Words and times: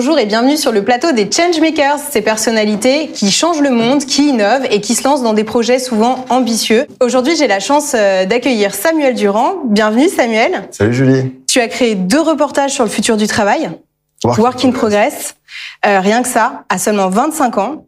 Bonjour 0.00 0.18
et 0.18 0.24
bienvenue 0.24 0.56
sur 0.56 0.72
le 0.72 0.82
plateau 0.82 1.12
des 1.12 1.28
Changemakers, 1.30 1.98
ces 1.98 2.22
personnalités 2.22 3.08
qui 3.08 3.30
changent 3.30 3.60
le 3.60 3.68
monde, 3.68 4.02
qui 4.06 4.30
innovent 4.30 4.64
et 4.70 4.80
qui 4.80 4.94
se 4.94 5.04
lancent 5.04 5.22
dans 5.22 5.34
des 5.34 5.44
projets 5.44 5.78
souvent 5.78 6.24
ambitieux. 6.30 6.86
Aujourd'hui, 7.02 7.36
j'ai 7.36 7.46
la 7.46 7.60
chance 7.60 7.92
euh, 7.94 8.24
d'accueillir 8.24 8.74
Samuel 8.74 9.14
Durand. 9.14 9.56
Bienvenue 9.66 10.08
Samuel. 10.08 10.68
Salut 10.70 10.94
Julie. 10.94 11.34
Tu 11.46 11.60
as 11.60 11.68
créé 11.68 11.96
deux 11.96 12.22
reportages 12.22 12.70
sur 12.70 12.82
le 12.82 12.88
futur 12.88 13.18
du 13.18 13.26
travail. 13.26 13.72
Work, 14.24 14.64
in 14.64 14.70
Progress. 14.70 15.36
Euh, 15.84 16.00
rien 16.00 16.22
que 16.22 16.28
ça, 16.28 16.64
à 16.70 16.78
seulement 16.78 17.10
25 17.10 17.58
ans. 17.58 17.84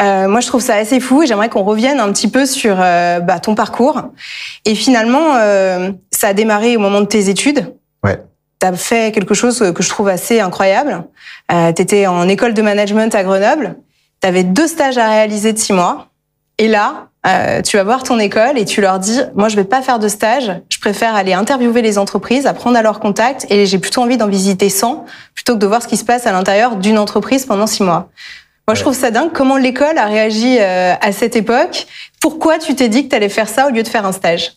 Euh, 0.00 0.26
moi, 0.26 0.40
je 0.40 0.48
trouve 0.48 0.60
ça 0.60 0.74
assez 0.74 0.98
fou 0.98 1.22
et 1.22 1.28
j'aimerais 1.28 1.50
qu'on 1.50 1.62
revienne 1.62 2.00
un 2.00 2.10
petit 2.10 2.26
peu 2.26 2.46
sur 2.46 2.78
euh, 2.80 3.20
bah, 3.20 3.38
ton 3.38 3.54
parcours. 3.54 4.02
Et 4.64 4.74
finalement, 4.74 5.36
euh, 5.36 5.92
ça 6.10 6.26
a 6.26 6.34
démarré 6.34 6.76
au 6.76 6.80
moment 6.80 7.00
de 7.00 7.06
tes 7.06 7.28
études. 7.28 7.72
Ouais. 8.02 8.18
Tu 8.64 8.68
as 8.68 8.72
fait 8.76 9.12
quelque 9.12 9.34
chose 9.34 9.72
que 9.74 9.82
je 9.82 9.88
trouve 9.90 10.08
assez 10.08 10.40
incroyable. 10.40 11.04
Euh, 11.52 11.70
tu 11.74 11.82
étais 11.82 12.06
en 12.06 12.26
école 12.28 12.54
de 12.54 12.62
management 12.62 13.14
à 13.14 13.22
Grenoble. 13.22 13.76
Tu 14.22 14.26
avais 14.26 14.42
deux 14.42 14.66
stages 14.66 14.96
à 14.96 15.06
réaliser 15.10 15.52
de 15.52 15.58
six 15.58 15.74
mois. 15.74 16.08
Et 16.56 16.68
là, 16.68 17.08
euh, 17.26 17.60
tu 17.60 17.76
vas 17.76 17.84
voir 17.84 18.04
ton 18.04 18.18
école 18.18 18.56
et 18.56 18.64
tu 18.64 18.80
leur 18.80 19.00
dis, 19.00 19.20
moi, 19.34 19.48
je 19.48 19.56
vais 19.56 19.64
pas 19.64 19.82
faire 19.82 19.98
de 19.98 20.08
stage. 20.08 20.50
Je 20.70 20.78
préfère 20.78 21.14
aller 21.14 21.34
interviewer 21.34 21.82
les 21.82 21.98
entreprises, 21.98 22.46
apprendre 22.46 22.78
à 22.78 22.82
leur 22.82 23.00
contact 23.00 23.44
et 23.50 23.66
j'ai 23.66 23.78
plutôt 23.78 24.00
envie 24.00 24.16
d'en 24.16 24.28
visiter 24.28 24.70
100 24.70 25.04
plutôt 25.34 25.56
que 25.56 25.58
de 25.58 25.66
voir 25.66 25.82
ce 25.82 25.88
qui 25.88 25.98
se 25.98 26.04
passe 26.04 26.26
à 26.26 26.32
l'intérieur 26.32 26.76
d'une 26.76 26.96
entreprise 26.96 27.44
pendant 27.44 27.66
six 27.66 27.82
mois. 27.82 28.08
Moi, 28.66 28.74
je 28.74 28.80
trouve 28.80 28.94
ça 28.94 29.10
dingue 29.10 29.32
comment 29.34 29.58
l'école 29.58 29.98
a 29.98 30.06
réagi 30.06 30.56
euh, 30.58 30.94
à 30.98 31.12
cette 31.12 31.36
époque? 31.36 31.86
Pourquoi 32.22 32.58
tu 32.58 32.74
t'es 32.74 32.88
dit 32.88 33.04
que 33.04 33.10
tu 33.10 33.16
allais 33.16 33.28
faire 33.28 33.48
ça 33.50 33.66
au 33.66 33.70
lieu 33.70 33.82
de 33.82 33.88
faire 33.88 34.06
un 34.06 34.12
stage? 34.12 34.52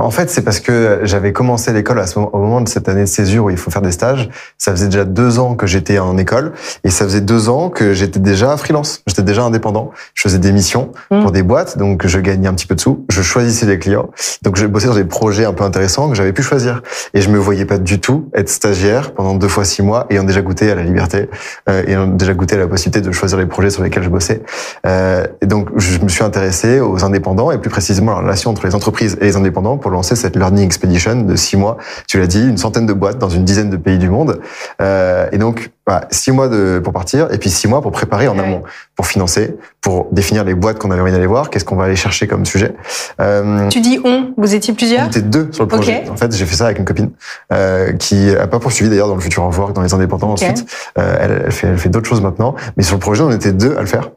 En 0.00 0.10
fait, 0.10 0.30
c'est 0.30 0.42
parce 0.42 0.60
que 0.60 1.00
j'avais 1.02 1.32
commencé 1.32 1.72
l'école 1.72 2.02
au 2.16 2.38
moment 2.38 2.60
de 2.60 2.68
cette 2.68 2.88
année 2.88 3.02
de 3.02 3.06
césure 3.06 3.44
où 3.44 3.50
il 3.50 3.56
faut 3.56 3.70
faire 3.70 3.82
des 3.82 3.92
stages. 3.92 4.28
Ça 4.58 4.72
faisait 4.72 4.86
déjà 4.86 5.04
deux 5.04 5.38
ans 5.38 5.54
que 5.54 5.66
j'étais 5.66 5.98
en 5.98 6.16
école 6.18 6.52
et 6.84 6.90
ça 6.90 7.04
faisait 7.04 7.20
deux 7.20 7.48
ans 7.48 7.70
que 7.70 7.92
j'étais 7.92 8.20
déjà 8.20 8.56
freelance. 8.56 9.02
J'étais 9.06 9.22
déjà 9.22 9.42
indépendant. 9.44 9.90
Je 10.14 10.22
faisais 10.22 10.38
des 10.38 10.52
missions 10.52 10.90
Mm. 11.10 11.22
pour 11.22 11.32
des 11.32 11.42
boîtes, 11.42 11.78
donc 11.78 12.06
je 12.06 12.18
gagnais 12.18 12.48
un 12.48 12.54
petit 12.54 12.66
peu 12.66 12.74
de 12.74 12.80
sous. 12.80 13.04
Je 13.10 13.22
choisissais 13.22 13.66
les 13.66 13.78
clients. 13.78 14.10
Donc 14.42 14.56
je 14.56 14.66
bossais 14.66 14.88
dans 14.88 14.94
des 14.94 15.04
projets 15.04 15.44
un 15.44 15.52
peu 15.52 15.64
intéressants 15.64 16.08
que 16.08 16.14
j'avais 16.14 16.32
pu 16.32 16.42
choisir. 16.42 16.82
Et 17.14 17.20
je 17.20 17.30
me 17.30 17.38
voyais 17.38 17.64
pas 17.64 17.78
du 17.78 18.00
tout 18.00 18.28
être 18.34 18.48
stagiaire 18.48 19.12
pendant 19.12 19.34
deux 19.34 19.48
fois 19.48 19.64
six 19.64 19.82
mois 19.82 20.06
ayant 20.10 20.24
déjà 20.24 20.42
goûté 20.42 20.70
à 20.70 20.74
la 20.74 20.82
liberté, 20.82 21.28
euh, 21.68 21.82
ayant 21.86 22.06
déjà 22.06 22.34
goûté 22.34 22.56
à 22.56 22.58
la 22.58 22.68
possibilité 22.68 23.06
de 23.06 23.12
choisir 23.12 23.38
les 23.38 23.46
projets 23.46 23.70
sur 23.70 23.82
lesquels 23.82 24.02
je 24.02 24.08
bossais. 24.08 24.42
Euh, 24.86 25.26
et 25.40 25.46
donc 25.46 25.68
je 25.76 25.98
me 26.00 26.08
suis 26.08 26.24
intéressé 26.24 26.80
aux 26.80 27.04
indépendants 27.04 27.50
et 27.50 27.58
plus 27.58 27.70
précisément 27.70 28.12
à 28.12 28.16
la 28.16 28.20
relation 28.22 28.50
entre 28.50 28.66
les 28.66 28.74
entreprises 28.74 29.16
et 29.20 29.24
les 29.24 29.36
indépendants 29.36 29.76
pour 29.76 29.89
lancer 29.90 30.16
cette 30.16 30.36
Learning 30.36 30.64
Expedition 30.64 31.22
de 31.22 31.36
six 31.36 31.56
mois. 31.56 31.76
Tu 32.08 32.18
l'as 32.18 32.26
dit, 32.26 32.42
une 32.48 32.56
centaine 32.56 32.86
de 32.86 32.92
boîtes 32.92 33.18
dans 33.18 33.28
une 33.28 33.44
dizaine 33.44 33.70
de 33.70 33.76
pays 33.76 33.98
du 33.98 34.08
monde. 34.08 34.40
Euh, 34.80 35.26
et 35.32 35.38
donc, 35.38 35.70
voilà, 35.86 36.06
six 36.10 36.30
mois 36.32 36.48
de, 36.48 36.80
pour 36.82 36.92
partir 36.92 37.28
et 37.32 37.38
puis 37.38 37.50
six 37.50 37.66
mois 37.68 37.80
pour 37.82 37.90
préparer 37.92 38.28
en 38.28 38.34
Ouais. 38.38 38.44
amont, 38.44 38.62
pour 38.96 39.06
financer, 39.06 39.56
pour 39.80 40.06
définir 40.12 40.44
les 40.44 40.54
boîtes 40.54 40.78
qu'on 40.78 40.90
avait 40.90 41.00
envie 41.00 41.10
d'aller 41.12 41.26
voir, 41.26 41.50
qu'est-ce 41.50 41.64
qu'on 41.64 41.76
va 41.76 41.84
aller 41.84 41.96
chercher 41.96 42.26
comme 42.28 42.46
sujet. 42.46 42.74
Euh, 43.20 43.68
Tu 43.68 43.80
dis 43.80 43.98
on, 44.04 44.32
vous 44.36 44.54
étiez 44.54 44.72
on 44.72 44.76
plusieurs 44.76 45.06
était 45.06 45.20
deux 45.22 45.48
sur 45.52 45.64
le 45.64 45.68
projet. 45.68 46.04
En 46.10 46.16
fait, 46.16 46.32
j'ai 46.34 46.46
fait 46.46 46.54
ça 46.56 46.66
avec 46.66 46.78
une 46.78 46.84
copine 46.84 47.10
euh, 47.52 47.92
qui 47.92 48.30
a 48.36 48.46
pas 48.46 48.60
poursuivi 48.60 48.88
d'ailleurs 48.90 49.08
dans 49.08 49.14
le 49.16 49.20
futur 49.20 49.42
en 49.42 49.50
work, 49.50 49.72
dans 49.74 49.82
les 49.82 49.92
indépendants 49.94 50.30
Ok. 50.32 50.42
ensuite. 50.42 50.64
Euh, 50.98 51.16
elle, 51.20 51.42
elle 51.46 51.52
fait, 51.52 51.66
elle 51.66 51.78
fait 51.78 51.88
d'autres 51.88 52.08
choses 52.08 52.20
maintenant, 52.22 52.54
mais 52.76 52.82
sur 52.82 52.94
le 52.94 53.00
projet, 53.00 53.22
on 53.22 53.30
était 53.32 53.52
deux 53.52 53.76
à 53.76 53.80
le 53.80 53.86
faire. 53.86 54.10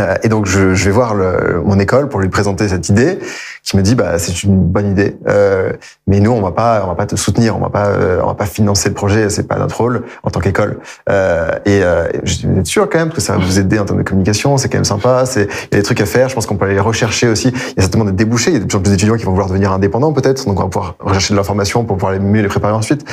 Euh, 0.00 0.14
et 0.24 0.28
donc, 0.28 0.46
je, 0.46 0.74
je 0.74 0.84
vais 0.86 0.90
voir 0.90 1.14
le- 1.14 1.62
mon 1.64 1.78
école 1.78 2.08
pour 2.08 2.18
lui 2.20 2.28
présenter 2.28 2.66
cette 2.68 2.88
idée, 2.88 3.18
qui 3.62 3.76
me 3.76 3.82
dit, 3.82 3.94
bah, 3.94 4.18
c'est 4.18 4.42
une 4.42 4.56
bonne 4.56 4.90
idée, 4.90 5.16
euh, 5.28 5.72
mais 6.06 6.18
nous, 6.20 6.30
on 6.32 6.40
va 6.40 6.52
pas, 6.52 6.82
on 6.84 6.88
va 6.88 6.94
pas 6.94 7.06
te 7.06 7.14
soutenir, 7.16 7.56
on 7.56 7.60
va 7.60 7.68
pas, 7.68 7.86
euh, 7.88 8.20
on 8.22 8.28
va 8.28 8.34
pas 8.34 8.46
financer 8.46 8.88
le 8.88 8.94
projet, 8.94 9.28
c'est 9.28 9.46
pas 9.46 9.58
notre 9.58 9.76
rôle 9.76 10.02
en 10.22 10.30
tant 10.30 10.40
qu'école. 10.40 10.78
Euh, 11.10 11.50
et 11.66 11.82
euh, 11.84 12.08
je 12.24 12.32
suis 12.32 12.48
sûr 12.64 12.88
quand 12.88 12.98
même 12.98 13.10
que 13.12 13.20
ça 13.20 13.34
va 13.36 13.44
vous 13.44 13.58
aider 13.58 13.78
en 13.78 13.84
termes 13.84 13.98
de 13.98 14.02
communication, 14.08 14.56
c'est 14.56 14.68
quand 14.68 14.78
même 14.78 14.84
sympa, 14.84 15.24
c'est, 15.26 15.42
il 15.70 15.74
y 15.74 15.76
a 15.76 15.78
des 15.78 15.82
trucs 15.82 16.00
à 16.00 16.06
faire, 16.06 16.28
je 16.28 16.34
pense 16.34 16.46
qu'on 16.46 16.56
peut 16.56 16.64
aller 16.66 16.80
rechercher 16.80 17.28
aussi. 17.28 17.48
Il 17.48 17.74
y 17.76 17.78
a 17.78 17.82
certainement 17.82 18.06
des 18.06 18.12
débouchés, 18.12 18.50
il 18.50 18.54
y 18.54 18.56
a 18.56 18.60
de 18.60 18.64
plus 18.64 18.78
en 18.78 18.80
plus 18.80 18.90
d'étudiants 18.90 19.16
qui 19.16 19.24
vont 19.24 19.32
vouloir 19.32 19.48
devenir 19.48 19.72
indépendants 19.72 20.12
peut-être, 20.12 20.46
donc 20.46 20.58
on 20.58 20.62
va 20.64 20.68
pouvoir 20.68 20.94
rechercher 21.00 21.34
de 21.34 21.36
l'information 21.38 21.84
pour 21.84 21.96
pouvoir 21.96 22.12
les 22.12 22.18
mieux 22.20 22.40
les 22.42 22.48
préparer 22.48 22.72
ensuite. 22.72 23.04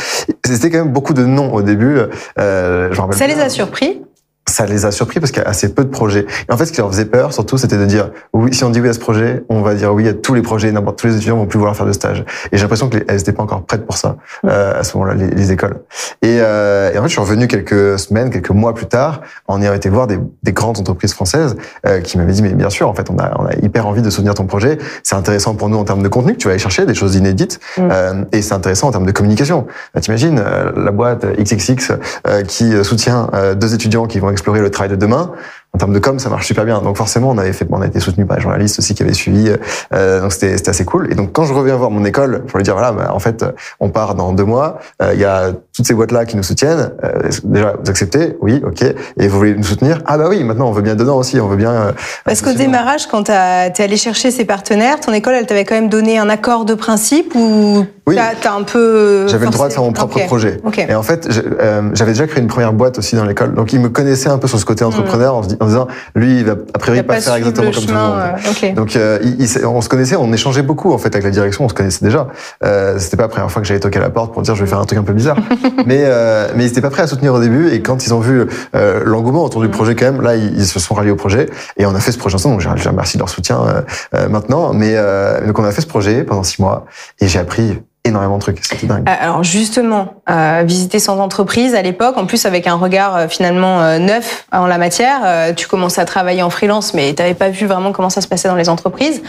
C'était 0.45 0.69
quand 0.69 0.79
même 0.79 0.93
beaucoup 0.93 1.13
de 1.13 1.25
non 1.25 1.53
au 1.53 1.61
début. 1.61 1.97
Euh, 2.39 2.87
je 2.91 2.95
me 2.95 3.01
rappelle 3.01 3.17
Ça 3.17 3.27
les 3.27 3.39
a 3.41 3.49
surpris? 3.49 4.01
Ça 4.47 4.65
les 4.65 4.85
a 4.85 4.91
surpris 4.91 5.19
parce 5.19 5.31
qu'il 5.31 5.43
y 5.43 5.45
a 5.45 5.49
assez 5.49 5.73
peu 5.73 5.83
de 5.83 5.89
projets. 5.89 6.25
Et 6.49 6.51
en 6.51 6.57
fait, 6.57 6.65
ce 6.65 6.71
qui 6.71 6.79
leur 6.79 6.89
faisait 6.89 7.05
peur, 7.05 7.33
surtout, 7.33 7.57
c'était 7.57 7.77
de 7.77 7.85
dire 7.85 8.09
oui, 8.33 8.53
si 8.53 8.63
on 8.63 8.69
dit 8.69 8.81
oui 8.81 8.89
à 8.89 8.93
ce 8.93 8.99
projet, 8.99 9.43
on 9.49 9.61
va 9.61 9.75
dire 9.75 9.93
oui 9.93 10.07
à 10.07 10.13
tous 10.13 10.33
les 10.33 10.41
projets, 10.41 10.71
n'importe 10.71 10.97
tous 10.99 11.07
les 11.07 11.15
étudiants 11.15 11.37
vont 11.37 11.45
plus 11.45 11.57
vouloir 11.59 11.75
faire 11.75 11.85
de 11.85 11.91
stage. 11.91 12.23
Et 12.51 12.57
j'ai 12.57 12.63
l'impression 12.63 12.89
qu'elles 12.89 13.05
n'étaient 13.07 13.33
pas 13.33 13.43
encore 13.43 13.63
prêtes 13.63 13.85
pour 13.85 13.97
ça 13.97 14.15
euh, 14.45 14.79
à 14.79 14.83
ce 14.83 14.97
moment-là, 14.97 15.15
les, 15.15 15.27
les 15.27 15.51
écoles. 15.51 15.77
Et, 16.21 16.37
euh, 16.41 16.91
et 16.93 16.97
en 16.97 17.01
fait, 17.01 17.07
je 17.09 17.13
suis 17.13 17.21
revenu 17.21 17.47
quelques 17.47 17.99
semaines, 17.99 18.29
quelques 18.29 18.49
mois 18.49 18.73
plus 18.73 18.87
tard, 18.87 19.21
en 19.47 19.61
ayant 19.61 19.73
été 19.73 19.89
voir 19.89 20.07
des, 20.07 20.19
des 20.43 20.53
grandes 20.53 20.79
entreprises 20.79 21.13
françaises 21.13 21.55
euh, 21.85 21.99
qui 22.01 22.17
m'avaient 22.17 22.33
dit 22.33 22.41
mais 22.41 22.53
bien 22.53 22.69
sûr, 22.69 22.89
en 22.89 22.93
fait, 22.93 23.09
on 23.09 23.17
a, 23.19 23.33
on 23.39 23.45
a 23.45 23.53
hyper 23.61 23.85
envie 23.87 24.01
de 24.01 24.09
soutenir 24.09 24.33
ton 24.33 24.45
projet. 24.45 24.77
C'est 25.03 25.15
intéressant 25.15 25.55
pour 25.55 25.69
nous 25.69 25.77
en 25.77 25.83
termes 25.83 26.03
de 26.03 26.07
contenu 26.07 26.33
que 26.33 26.37
tu 26.37 26.47
vas 26.47 26.51
aller 26.53 26.59
chercher, 26.59 26.85
des 26.85 26.95
choses 26.95 27.15
inédites, 27.15 27.59
Mm. 27.77 27.89
euh, 27.91 28.23
et 28.31 28.41
c'est 28.41 28.53
intéressant 28.53 28.87
en 28.87 28.91
termes 28.91 29.05
de 29.05 29.11
communication. 29.11 29.67
Euh, 29.95 29.99
T'imagines 29.99 30.39
euh, 30.39 30.71
la 30.75 30.91
boîte 30.91 31.25
XXX 31.37 31.91
euh, 32.27 32.43
qui 32.43 32.71
soutient 32.83 33.29
euh, 33.33 33.55
deux 33.55 33.73
étudiants 33.73 34.05
qui 34.07 34.19
vont 34.19 34.29
explorer 34.37 34.61
le 34.61 34.71
travail 34.71 34.89
de 34.89 34.95
demain. 34.95 35.31
En 35.73 35.77
termes 35.77 35.93
de 35.93 35.99
com, 35.99 36.17
ça 36.17 36.29
marche 36.29 36.47
super 36.47 36.65
bien. 36.65 36.81
Donc 36.81 36.97
forcément, 36.97 37.29
on 37.29 37.37
avait 37.37 37.53
fait, 37.53 37.67
on 37.69 37.81
a 37.81 37.87
été 37.87 37.99
soutenu 37.99 38.25
par 38.25 38.37
les 38.37 38.43
journalistes 38.43 38.79
aussi 38.79 38.95
qui 38.95 39.03
avaient 39.03 39.13
suivi. 39.13 39.53
Euh, 39.93 40.21
donc 40.21 40.31
c'était 40.31 40.69
assez 40.69 40.85
cool. 40.85 41.11
Et 41.11 41.15
donc 41.15 41.33
quand 41.33 41.43
je 41.43 41.53
reviens 41.53 41.75
voir 41.75 41.91
mon 41.91 42.05
école 42.05 42.45
pour 42.45 42.57
lui 42.57 42.63
dire 42.63 42.73
voilà, 42.73 42.91
bah, 42.91 43.11
en 43.13 43.19
fait, 43.19 43.45
on 43.79 43.89
part 43.89 44.15
dans 44.15 44.31
deux 44.31 44.45
mois. 44.45 44.79
Euh, 45.01 45.11
Il 45.13 45.19
y 45.19 45.25
a 45.25 45.51
toutes 45.77 45.85
ces 45.87 45.93
boîtes 45.93 46.11
là 46.11 46.25
qui 46.25 46.35
nous 46.35 46.43
soutiennent. 46.43 46.91
Euh, 47.03 47.29
déjà, 47.43 47.73
vous 47.81 47.89
acceptez 47.89 48.35
Oui, 48.41 48.61
ok. 48.65 48.83
Et 49.19 49.27
vous 49.27 49.37
voulez 49.37 49.55
nous 49.55 49.63
soutenir 49.63 49.99
Ah 50.05 50.17
bah 50.17 50.25
oui, 50.27 50.43
maintenant 50.43 50.67
on 50.67 50.71
veut 50.71 50.81
bien 50.81 50.95
dedans 50.95 51.17
aussi. 51.17 51.39
On 51.39 51.47
veut 51.47 51.55
bien. 51.55 51.71
euh, 51.71 51.91
Parce 52.25 52.41
qu'au 52.41 52.53
démarrage, 52.53 53.05
quand 53.07 53.23
tu 53.23 53.31
es 53.31 53.81
allé 53.83 53.95
chercher 53.97 54.31
ses 54.31 54.43
partenaires, 54.43 54.99
ton 54.99 55.13
école, 55.13 55.35
elle 55.35 55.45
t'avait 55.45 55.65
quand 55.65 55.75
même 55.75 55.89
donné 55.89 56.17
un 56.17 56.29
accord 56.29 56.65
de 56.65 56.73
principe 56.73 57.33
ou 57.35 57.85
Oui. 58.07 58.15
t'as 58.41 58.53
un 58.53 58.63
peu. 58.63 59.27
J'avais 59.27 59.45
le 59.45 59.51
droit 59.51 59.67
de 59.67 59.73
faire 59.73 59.83
mon 59.83 59.93
propre 59.93 60.19
projet. 60.25 60.57
Ok. 60.65 60.79
Et 60.79 60.95
en 60.95 61.03
fait, 61.03 61.29
euh, 61.61 61.91
j'avais 61.93 62.11
déjà 62.13 62.25
créé 62.25 62.41
une 62.41 62.47
première 62.49 62.73
boîte 62.73 62.97
aussi 62.97 63.15
dans 63.15 63.25
l'école. 63.25 63.53
Donc, 63.53 63.71
ils 63.71 63.79
me 63.79 63.89
connaissaient 63.89 64.29
un 64.29 64.39
peu 64.39 64.47
sur 64.47 64.57
ce 64.59 64.65
côté 64.65 64.83
entrepreneur 64.83 65.35
en, 65.35 65.43
se 65.43 65.49
en 65.59 65.65
disant, 65.67 65.87
lui, 66.15 66.39
il 66.39 66.45
va 66.45 66.53
a 66.73 66.79
priori 66.79 67.03
pas, 67.03 67.21
faire 67.21 67.35
exactement 67.35 67.67
comme 67.71 67.75
tout 67.75 67.81
le 67.81 67.87
chemin, 67.87 68.07
monde. 68.07 68.19
euh, 68.45 68.49
ok. 68.69 68.73
Donc, 68.73 68.95
euh, 68.95 69.19
il- 69.21 69.41
il 69.41 69.65
on 69.65 69.81
se 69.81 69.89
connaissait, 69.89 70.15
on 70.15 70.33
échangeait 70.33 70.61
beaucoup 70.63 70.91
en 70.93 70.97
fait 70.97 71.09
avec 71.09 71.23
la 71.23 71.29
direction. 71.29 71.65
On 71.65 71.69
se 71.69 71.73
connaissait 71.75 72.03
déjà. 72.03 72.27
Euh, 72.65 72.95
C'était 72.97 73.17
pas 73.17 73.23
la 73.23 73.29
première 73.29 73.51
fois 73.51 73.61
que 73.61 73.67
j'allais 73.67 73.79
toquer 73.79 73.99
à 73.99 74.01
la 74.01 74.09
porte 74.09 74.33
pour 74.33 74.41
dire 74.41 74.55
je 74.55 74.63
vais 74.63 74.69
faire 74.69 74.79
un 74.79 74.85
truc 74.85 74.97
un 74.99 75.03
peu 75.03 75.13
bizarre. 75.13 75.37
mais 75.85 76.03
euh, 76.05 76.47
mais 76.55 76.65
ils 76.65 76.67
étaient 76.67 76.81
pas 76.81 76.89
prêts 76.89 77.03
à 77.03 77.07
soutenir 77.07 77.33
au 77.33 77.39
début. 77.39 77.69
Et 77.69 77.81
quand 77.81 78.05
ils 78.05 78.13
ont 78.13 78.19
vu 78.19 78.45
euh, 78.75 79.01
l'engouement 79.05 79.43
autour 79.43 79.57
Mm. 79.61 79.65
du 79.65 79.69
projet, 79.69 79.95
quand 79.95 80.05
même, 80.05 80.21
là, 80.21 80.35
ils, 80.35 80.57
ils 80.57 80.65
se 80.65 80.79
sont 80.79 80.93
ralliés 80.93 81.11
au 81.11 81.15
projet 81.15 81.47
et 81.77 81.85
on 81.85 81.95
a 81.95 81.99
fait 81.99 82.11
ce 82.11 82.17
projet 82.17 82.35
ensemble. 82.35 82.61
Donc, 82.63 82.77
je 82.77 82.89
remercie 82.89 83.17
de 83.17 83.21
leur 83.21 83.29
soutien 83.29 83.59
euh, 83.61 83.81
euh, 84.15 84.29
maintenant. 84.29 84.73
Mais 84.73 84.93
euh, 84.95 85.45
donc, 85.45 85.57
on 85.59 85.63
a 85.63 85.71
fait 85.71 85.81
ce 85.81 85.87
projet 85.87 86.23
pendant 86.23 86.43
six 86.43 86.61
mois 86.61 86.85
et 87.19 87.27
j'ai 87.27 87.39
appris 87.39 87.79
énormément 88.05 88.37
de 88.37 88.41
trucs. 88.41 88.63
C'était 88.63 88.87
dingue. 88.87 89.07
Euh, 89.07 89.13
Alors 89.19 89.43
justement, 89.43 90.21
euh, 90.29 90.63
visiter 90.65 90.99
sans 90.99 91.19
entreprise 91.19 91.75
à 91.75 91.81
l'époque, 91.81 92.17
en 92.17 92.25
plus 92.25 92.45
avec 92.45 92.65
un 92.65 92.75
regard 92.75 93.15
euh, 93.15 93.27
finalement 93.27 93.81
euh, 93.81 93.99
neuf 93.99 94.45
en 94.51 94.65
la 94.67 94.77
matière, 94.77 95.19
euh, 95.25 95.53
tu 95.53 95.67
commençais 95.67 96.01
à 96.01 96.05
travailler 96.05 96.41
en 96.41 96.49
freelance, 96.49 96.93
mais 96.93 97.13
tu 97.13 97.21
n'avais 97.21 97.33
pas 97.33 97.49
vu 97.49 97.65
vraiment 97.65 97.91
comment 97.91 98.09
ça 98.09 98.21
se 98.21 98.27
passait 98.27 98.47
dans 98.47 98.55
les 98.55 98.69
entreprises. 98.69 99.21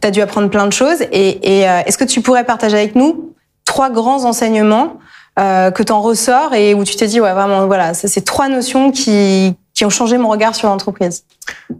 Tu 0.00 0.06
as 0.06 0.10
dû 0.10 0.22
apprendre 0.22 0.48
plein 0.48 0.66
de 0.66 0.72
choses. 0.72 1.02
Et, 1.12 1.58
et, 1.60 1.68
euh, 1.68 1.80
est-ce 1.84 1.98
que 1.98 2.04
tu 2.04 2.22
pourrais 2.22 2.44
partager 2.44 2.76
avec 2.76 2.94
nous 2.94 3.34
trois 3.64 3.90
grands 3.90 4.24
enseignements 4.24 4.96
euh, 5.38 5.70
que 5.70 5.82
tu 5.82 5.92
en 5.92 6.00
ressors 6.02 6.54
et 6.54 6.74
où 6.74 6.84
tu 6.84 6.96
t'es 6.96 7.06
dit, 7.06 7.20
ouais, 7.20 7.32
vraiment, 7.32 7.66
voilà, 7.66 7.94
c'est 7.94 8.24
trois 8.24 8.48
notions 8.48 8.90
qui, 8.90 9.56
qui 9.74 9.84
ont 9.86 9.90
changé 9.90 10.18
mon 10.18 10.28
regard 10.28 10.54
sur 10.54 10.68
l'entreprise 10.68 11.24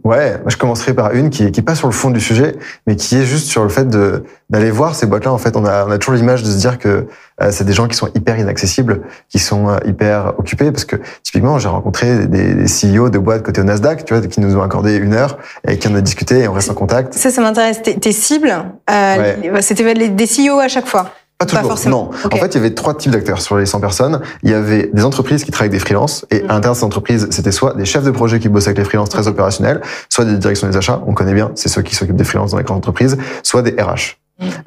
Ouais, 0.03 0.37
je 0.47 0.57
commencerai 0.57 0.93
par 0.93 1.13
une 1.13 1.29
qui 1.29 1.43
est, 1.45 1.51
qui 1.51 1.59
est 1.59 1.63
pas 1.63 1.75
sur 1.75 1.87
le 1.87 1.93
fond 1.93 2.09
du 2.09 2.19
sujet, 2.19 2.55
mais 2.87 2.95
qui 2.95 3.15
est 3.15 3.25
juste 3.25 3.47
sur 3.47 3.63
le 3.63 3.69
fait 3.69 3.87
d'aller 3.87 4.71
voir 4.71 4.95
ces 4.95 5.05
boîtes-là. 5.05 5.31
En 5.31 5.37
fait, 5.37 5.55
on 5.55 5.65
a, 5.65 5.85
on 5.85 5.91
a 5.91 5.97
toujours 5.97 6.15
l'image 6.15 6.43
de 6.43 6.49
se 6.49 6.57
dire 6.57 6.79
que 6.79 7.07
euh, 7.41 7.49
c'est 7.51 7.63
des 7.63 7.71
gens 7.73 7.87
qui 7.87 7.95
sont 7.95 8.09
hyper 8.15 8.37
inaccessibles, 8.39 9.01
qui 9.29 9.39
sont 9.39 9.69
euh, 9.69 9.77
hyper 9.85 10.33
occupés, 10.37 10.71
parce 10.71 10.85
que 10.85 10.97
typiquement, 11.21 11.59
j'ai 11.59 11.69
rencontré 11.69 12.25
des, 12.27 12.55
des 12.55 12.65
CEO 12.65 13.09
de 13.09 13.19
boîtes 13.19 13.43
côté 13.43 13.61
au 13.61 13.63
Nasdaq, 13.63 14.03
tu 14.03 14.13
vois, 14.15 14.25
qui 14.25 14.41
nous 14.41 14.57
ont 14.57 14.63
accordé 14.63 14.95
une 14.97 15.13
heure 15.13 15.37
et 15.67 15.77
qui 15.77 15.87
en 15.87 15.95
a 15.95 16.01
discuté 16.01 16.39
et 16.39 16.47
on 16.47 16.53
reste 16.53 16.71
en 16.71 16.75
contact. 16.75 17.13
Ça, 17.13 17.29
ça 17.29 17.41
m'intéresse. 17.41 17.81
Tes, 17.83 18.11
cibles, 18.11 18.53
euh, 18.89 19.15
Ouais. 19.53 19.61
c'était 19.61 19.93
des 20.09 20.25
CEO 20.25 20.59
à 20.59 20.67
chaque 20.67 20.87
fois 20.87 21.11
Pas 21.45 21.57
toujours. 21.57 21.71
forcément. 21.71 22.11
non. 22.23 22.29
En 22.33 22.37
fait, 22.37 22.47
il 22.47 22.55
y 22.55 22.57
avait 22.57 22.73
trois 22.73 22.95
types 22.95 23.11
d'acteurs 23.11 23.41
sur 23.41 23.57
les 23.57 23.65
100 23.65 23.79
personnes. 23.79 24.21
Il 24.43 24.49
y 24.49 24.53
avait 24.53 24.89
des 24.93 25.03
entreprises 25.05 25.43
qui 25.43 25.51
travaillent 25.51 25.69
avec 25.69 25.79
des 25.79 25.85
freelances. 25.85 26.25
Et 26.31 26.41
Mhm. 26.43 26.49
à 26.49 26.53
l'intérieur 26.53 26.73
de 26.73 26.79
ces 26.79 26.85
entreprises, 26.85 27.27
c'était 27.31 27.51
soit 27.51 27.73
des 27.75 27.85
chefs 27.85 28.03
de 28.03 28.11
projet 28.11 28.39
qui 28.39 28.49
bossent 28.49 28.67
avec 28.67 28.77
les 28.77 28.83
freelances 28.85 29.09
très 29.09 29.27
opérationnels, 29.27 29.81
soit 30.09 30.25
des 30.25 30.37
directions 30.37 30.67
des 30.67 30.77
achats. 30.77 31.01
On 31.07 31.13
connaît 31.13 31.33
bien, 31.33 31.51
c'est 31.55 31.69
ceux 31.69 31.81
qui 31.81 31.95
s'occupent 31.95 32.15
des 32.15 32.23
freelances 32.23 32.51
dans 32.51 32.57
les 32.57 32.63
grandes 32.63 32.77
entreprises, 32.77 33.17
soit 33.43 33.61
des 33.61 33.71
RH. 33.81 34.17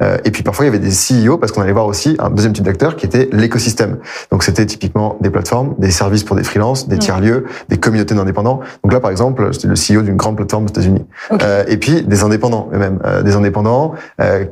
Euh, 0.03 0.19
et 0.25 0.31
puis 0.31 0.43
parfois 0.43 0.65
il 0.65 0.69
y 0.69 0.75
avait 0.75 0.85
des 0.85 0.91
CEO 0.91 1.39
parce 1.39 1.53
qu'on 1.53 1.63
allait 1.63 1.73
voir 1.73 1.87
aussi 1.87 2.17
un 2.19 2.31
deuxième 2.31 2.53
type 2.53 2.65
d'acteur 2.65 2.97
qui 2.97 3.07
était 3.07 3.29
l'écosystème. 3.33 3.99
Donc 4.31 4.43
c'était 4.43 4.67
typiquement 4.67 5.17
des 5.21 5.31
plateformes, 5.31 5.75
des 5.79 5.91
services 5.91 6.25
pour 6.25 6.37
des 6.37 6.45
freelances, 6.45 6.89
des 6.89 6.99
tiers 6.99 7.21
lieux, 7.21 7.47
des 7.69 7.77
communautés 7.77 8.15
d'indépendants. 8.15 8.61
Donc 8.83 8.93
là 8.93 9.01
par 9.01 9.11
exemple 9.11 9.49
c'était 9.53 9.69
le 9.69 9.75
CEO 9.75 10.03
d'une 10.03 10.17
grande 10.17 10.37
plateforme 10.37 10.65
aux 10.65 10.69
États-Unis. 10.69 11.05
Euh, 11.43 11.65
et 11.69 11.77
puis 11.77 12.03
des 12.03 12.23
indépendants 12.23 12.69
eux-mêmes, 12.73 12.99
euh, 13.05 13.23
des 13.23 13.37
indépendants 13.37 13.95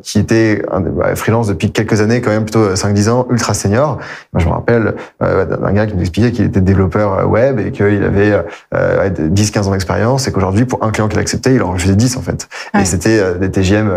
qui 0.02 0.18
étaient 0.18 0.62
bah, 0.96 1.14
freelance 1.14 1.48
depuis 1.48 1.70
quelques 1.70 2.00
années 2.00 2.20
quand 2.20 2.30
même 2.30 2.44
plutôt 2.44 2.74
5-10 2.74 3.08
ans, 3.10 3.26
ultra 3.30 3.54
senior. 3.54 3.98
Moi 4.32 4.42
je 4.42 4.46
me 4.46 4.52
rappelle 4.52 4.94
d'un 5.20 5.72
gars 5.72 5.86
qui 5.86 5.94
nous 5.94 6.00
expliquait 6.00 6.32
qu'il 6.32 6.44
était 6.44 6.60
développeur 6.60 7.28
web 7.28 7.60
et 7.60 7.72
qu'il 7.72 8.02
avait 8.04 8.44
10-15 8.72 9.68
ans 9.68 9.70
d'expérience 9.72 10.28
et 10.28 10.32
qu'aujourd'hui 10.32 10.64
pour 10.64 10.82
un 10.84 10.90
client 10.90 11.08
qu'il 11.08 11.18
acceptait 11.18 11.54
il 11.54 11.62
en 11.62 11.72
refusait 11.72 11.96
10 11.96 12.16
en 12.16 12.22
fait. 12.22 12.48
Et 12.78 12.84
c'était 12.84 13.38
des 13.38 13.50
TGM 13.50 13.90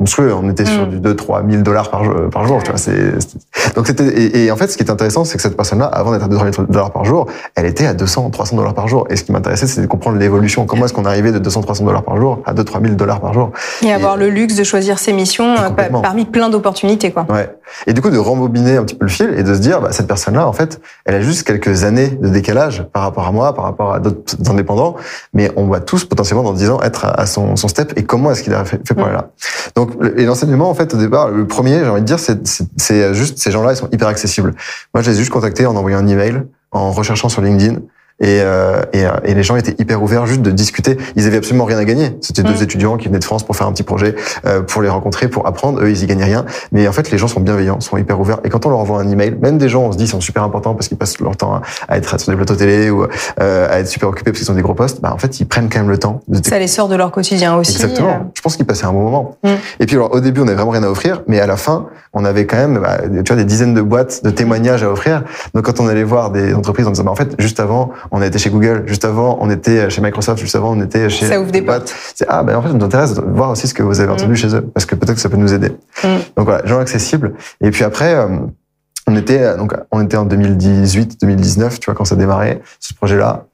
monstrueux. 0.00 0.32
On 0.34 0.48
était 0.50 0.64
sur 0.64 0.86
mm. 0.86 0.90
du 0.90 1.00
2 1.00 1.16
3 1.16 1.42
000 1.48 1.62
dollars 1.62 1.90
par, 1.90 2.04
jour, 2.04 2.14
par 2.30 2.46
jour. 2.46 2.62
Tu 2.62 2.70
vois, 2.70 2.78
c'est, 2.78 3.12
donc 3.74 3.86
c'était 3.86 4.06
et, 4.06 4.44
et, 4.44 4.50
en 4.50 4.56
fait, 4.56 4.68
ce 4.68 4.76
qui 4.76 4.82
est 4.82 4.90
intéressant, 4.90 5.24
c'est 5.24 5.36
que 5.36 5.42
cette 5.42 5.56
personne-là, 5.56 5.86
avant 5.86 6.12
d'être 6.12 6.24
à 6.24 6.28
2 6.28 6.36
000 6.36 6.66
dollars 6.68 6.92
par 6.92 7.04
jour, 7.04 7.26
elle 7.54 7.66
était 7.66 7.86
à 7.86 7.94
200 7.94 8.30
300 8.30 8.56
dollars 8.56 8.74
par 8.74 8.88
jour. 8.88 9.06
Et 9.10 9.16
ce 9.16 9.24
qui 9.24 9.32
m'intéressait, 9.32 9.66
c'était 9.66 9.82
de 9.82 9.86
comprendre 9.86 10.18
l'évolution. 10.18 10.66
Comment 10.66 10.84
est-ce 10.84 10.92
qu'on 10.92 11.04
arrivait 11.04 11.32
de 11.32 11.38
200 11.38 11.62
300 11.62 11.84
dollars 11.84 12.02
par 12.02 12.16
jour 12.16 12.40
à 12.44 12.54
2 12.54 12.64
3 12.64 12.80
000 12.80 12.94
dollars 12.94 13.20
par 13.20 13.32
jour? 13.32 13.52
Et, 13.82 13.92
avoir 13.92 14.16
le 14.16 14.28
luxe 14.28 14.56
de 14.56 14.64
choisir 14.64 14.98
ses 14.98 15.12
missions 15.12 15.56
euh, 15.56 15.70
parmi 16.02 16.24
plein 16.24 16.48
d'opportunités, 16.48 17.10
quoi. 17.12 17.26
Ouais. 17.28 17.48
Et 17.86 17.92
du 17.92 18.00
coup, 18.00 18.10
de 18.10 18.18
rembobiner 18.18 18.76
un 18.76 18.84
petit 18.84 18.94
peu 18.94 19.06
le 19.06 19.10
fil 19.10 19.34
et 19.36 19.42
de 19.42 19.54
se 19.54 19.60
dire, 19.60 19.80
bah, 19.80 19.92
cette 19.92 20.06
personne-là, 20.06 20.46
en 20.46 20.52
fait, 20.52 20.80
elle 21.04 21.14
a 21.14 21.20
juste 21.20 21.44
quelques 21.44 21.84
années 21.84 22.08
de 22.08 22.28
décalage 22.28 22.84
par 22.92 23.02
rapport 23.02 23.26
à 23.26 23.32
moi, 23.32 23.54
par 23.54 23.64
rapport 23.64 23.92
à 23.92 24.00
d'autres 24.00 24.36
indépendants, 24.50 24.96
mais 25.32 25.50
on 25.56 25.66
va 25.66 25.80
tous 25.80 26.04
potentiellement 26.04 26.42
dans 26.42 26.52
10 26.52 26.70
ans 26.70 26.80
être 26.82 27.06
à 27.06 27.26
son, 27.26 27.56
son 27.56 27.68
step. 27.68 27.92
Et 27.96 28.04
comment 28.04 28.30
est-ce 28.30 28.42
qu'il 28.42 28.54
a 28.54 28.64
fait, 28.64 28.78
pour 28.78 28.98
mm. 28.98 29.04
aller 29.04 29.14
là? 29.14 29.30
Donc, 29.74 29.85
et 30.16 30.24
l'enseignement 30.24 30.70
en 30.70 30.74
fait, 30.74 30.94
au 30.94 30.96
départ, 30.96 31.30
le 31.30 31.46
premier, 31.46 31.80
j'ai 31.80 31.88
envie 31.88 32.00
de 32.00 32.06
dire, 32.06 32.18
c'est 32.18 33.14
juste 33.14 33.38
ces 33.38 33.50
gens-là, 33.50 33.72
ils 33.72 33.76
sont 33.76 33.88
hyper 33.92 34.08
accessibles. 34.08 34.54
Moi, 34.94 35.02
je 35.02 35.10
les 35.10 35.16
ai 35.16 35.18
juste 35.20 35.32
contactés 35.32 35.66
en 35.66 35.76
envoyant 35.76 35.98
un 35.98 36.06
email, 36.06 36.42
en 36.70 36.92
recherchant 36.92 37.28
sur 37.28 37.42
LinkedIn. 37.42 37.80
Et, 38.18 38.40
euh, 38.40 38.80
et, 38.94 39.04
euh, 39.04 39.10
et, 39.24 39.34
les 39.34 39.42
gens 39.42 39.56
étaient 39.56 39.74
hyper 39.78 40.02
ouverts 40.02 40.24
juste 40.24 40.40
de 40.40 40.50
discuter. 40.50 40.96
Ils 41.16 41.26
avaient 41.26 41.36
absolument 41.36 41.66
rien 41.66 41.76
à 41.76 41.84
gagner. 41.84 42.16
C'était 42.22 42.42
deux 42.42 42.60
mm. 42.60 42.62
étudiants 42.62 42.96
qui 42.96 43.08
venaient 43.08 43.18
de 43.18 43.24
France 43.24 43.42
pour 43.42 43.56
faire 43.56 43.66
un 43.66 43.72
petit 43.72 43.82
projet, 43.82 44.14
euh, 44.46 44.62
pour 44.62 44.80
les 44.80 44.88
rencontrer, 44.88 45.28
pour 45.28 45.46
apprendre. 45.46 45.82
Eux, 45.82 45.90
ils 45.90 46.02
y 46.02 46.06
gagnaient 46.06 46.24
rien. 46.24 46.46
Mais 46.72 46.88
en 46.88 46.92
fait, 46.92 47.10
les 47.10 47.18
gens 47.18 47.28
sont 47.28 47.40
bienveillants, 47.40 47.80
sont 47.80 47.98
hyper 47.98 48.18
ouverts. 48.18 48.40
Et 48.44 48.48
quand 48.48 48.64
on 48.64 48.70
leur 48.70 48.78
envoie 48.78 49.00
un 49.00 49.10
email, 49.10 49.36
même 49.42 49.58
des 49.58 49.68
gens, 49.68 49.82
on 49.82 49.92
se 49.92 49.98
dit, 49.98 50.06
sont 50.06 50.22
super 50.22 50.42
importants 50.42 50.74
parce 50.74 50.88
qu'ils 50.88 50.96
passent 50.96 51.20
leur 51.20 51.36
temps 51.36 51.60
à 51.88 51.98
être 51.98 52.18
sur 52.18 52.32
des 52.32 52.36
plateaux 52.36 52.56
télé 52.56 52.88
ou 52.88 53.04
euh, 53.04 53.68
à 53.70 53.80
être 53.80 53.88
super 53.88 54.08
occupés 54.08 54.32
parce 54.32 54.42
qu'ils 54.42 54.50
ont 54.50 54.54
des 54.54 54.62
gros 54.62 54.74
postes. 54.74 55.02
Bah, 55.02 55.12
en 55.12 55.18
fait, 55.18 55.38
ils 55.40 55.46
prennent 55.46 55.68
quand 55.68 55.80
même 55.80 55.90
le 55.90 55.98
temps. 55.98 56.22
De 56.26 56.40
Ça 56.42 56.58
les 56.58 56.68
sort 56.68 56.88
de 56.88 56.96
leur 56.96 57.10
quotidien 57.10 57.54
aussi. 57.56 57.72
Exactement. 57.72 58.08
Euh. 58.08 58.30
Je 58.32 58.40
pense 58.40 58.56
qu'ils 58.56 58.64
passaient 58.64 58.86
un 58.86 58.92
bon 58.92 59.02
moment. 59.02 59.36
Mm. 59.44 59.48
Et 59.80 59.86
puis, 59.86 59.96
alors, 59.96 60.14
au 60.14 60.20
début, 60.20 60.40
on 60.40 60.44
n'avait 60.44 60.56
vraiment 60.56 60.70
rien 60.70 60.84
à 60.84 60.88
offrir, 60.88 61.22
mais 61.26 61.38
à 61.38 61.46
la 61.46 61.58
fin, 61.58 61.86
on 62.14 62.24
avait 62.24 62.46
quand 62.46 62.56
même, 62.56 62.78
bah, 62.78 62.96
tu 63.02 63.32
vois, 63.32 63.36
des 63.36 63.44
dizaines 63.44 63.74
de 63.74 63.82
boîtes 63.82 64.24
de 64.24 64.30
témoignages 64.30 64.82
à 64.82 64.90
offrir. 64.90 65.22
Donc, 65.52 65.66
quand 65.66 65.80
on 65.80 65.88
allait 65.88 66.02
voir 66.02 66.30
des 66.30 66.54
entreprises, 66.54 66.86
on 66.86 66.90
disait, 66.90 67.04
bah, 67.04 67.10
en 67.10 67.16
fait, 67.16 67.34
juste 67.38 67.60
avant, 67.60 67.90
on 68.10 68.20
a 68.20 68.26
été 68.26 68.38
chez 68.38 68.50
Google 68.50 68.84
Juste 68.86 69.04
avant, 69.04 69.38
on 69.40 69.50
était 69.50 69.90
chez 69.90 70.00
Microsoft. 70.00 70.40
Juste 70.40 70.56
avant, 70.56 70.72
on 70.72 70.80
était 70.80 71.08
chez. 71.08 71.26
Ça 71.26 71.40
ouvre 71.40 71.50
des 71.50 71.60
boîtes. 71.60 71.94
Ah, 72.28 72.42
ben 72.42 72.56
en 72.56 72.62
fait, 72.62 72.68
ça 72.68 72.74
nous 72.74 72.84
intéresse 72.84 73.14
de 73.14 73.22
voir 73.22 73.50
aussi 73.50 73.68
ce 73.68 73.74
que 73.74 73.82
vous 73.82 74.00
avez 74.00 74.10
entendu 74.10 74.32
mm. 74.32 74.36
chez 74.36 74.54
eux, 74.54 74.62
parce 74.62 74.86
que 74.86 74.94
peut-être 74.94 75.16
que 75.16 75.20
ça 75.20 75.28
peut 75.28 75.36
nous 75.36 75.52
aider. 75.54 75.70
Mm. 76.02 76.08
Donc 76.36 76.46
voilà, 76.46 76.64
gens 76.66 76.78
accessibles. 76.78 77.34
Et 77.60 77.70
puis 77.70 77.84
après. 77.84 78.14
Euh, 78.14 78.28
on 79.08 79.14
était 79.14 79.56
donc 79.56 79.72
on 79.92 80.04
était 80.04 80.16
en 80.16 80.24
2018, 80.24 81.20
2019, 81.20 81.78
tu 81.78 81.86
vois 81.86 81.94
quand 81.94 82.04
ça 82.04 82.16
démarrait 82.16 82.60
ce 82.80 82.92
projet-là. 82.92 83.45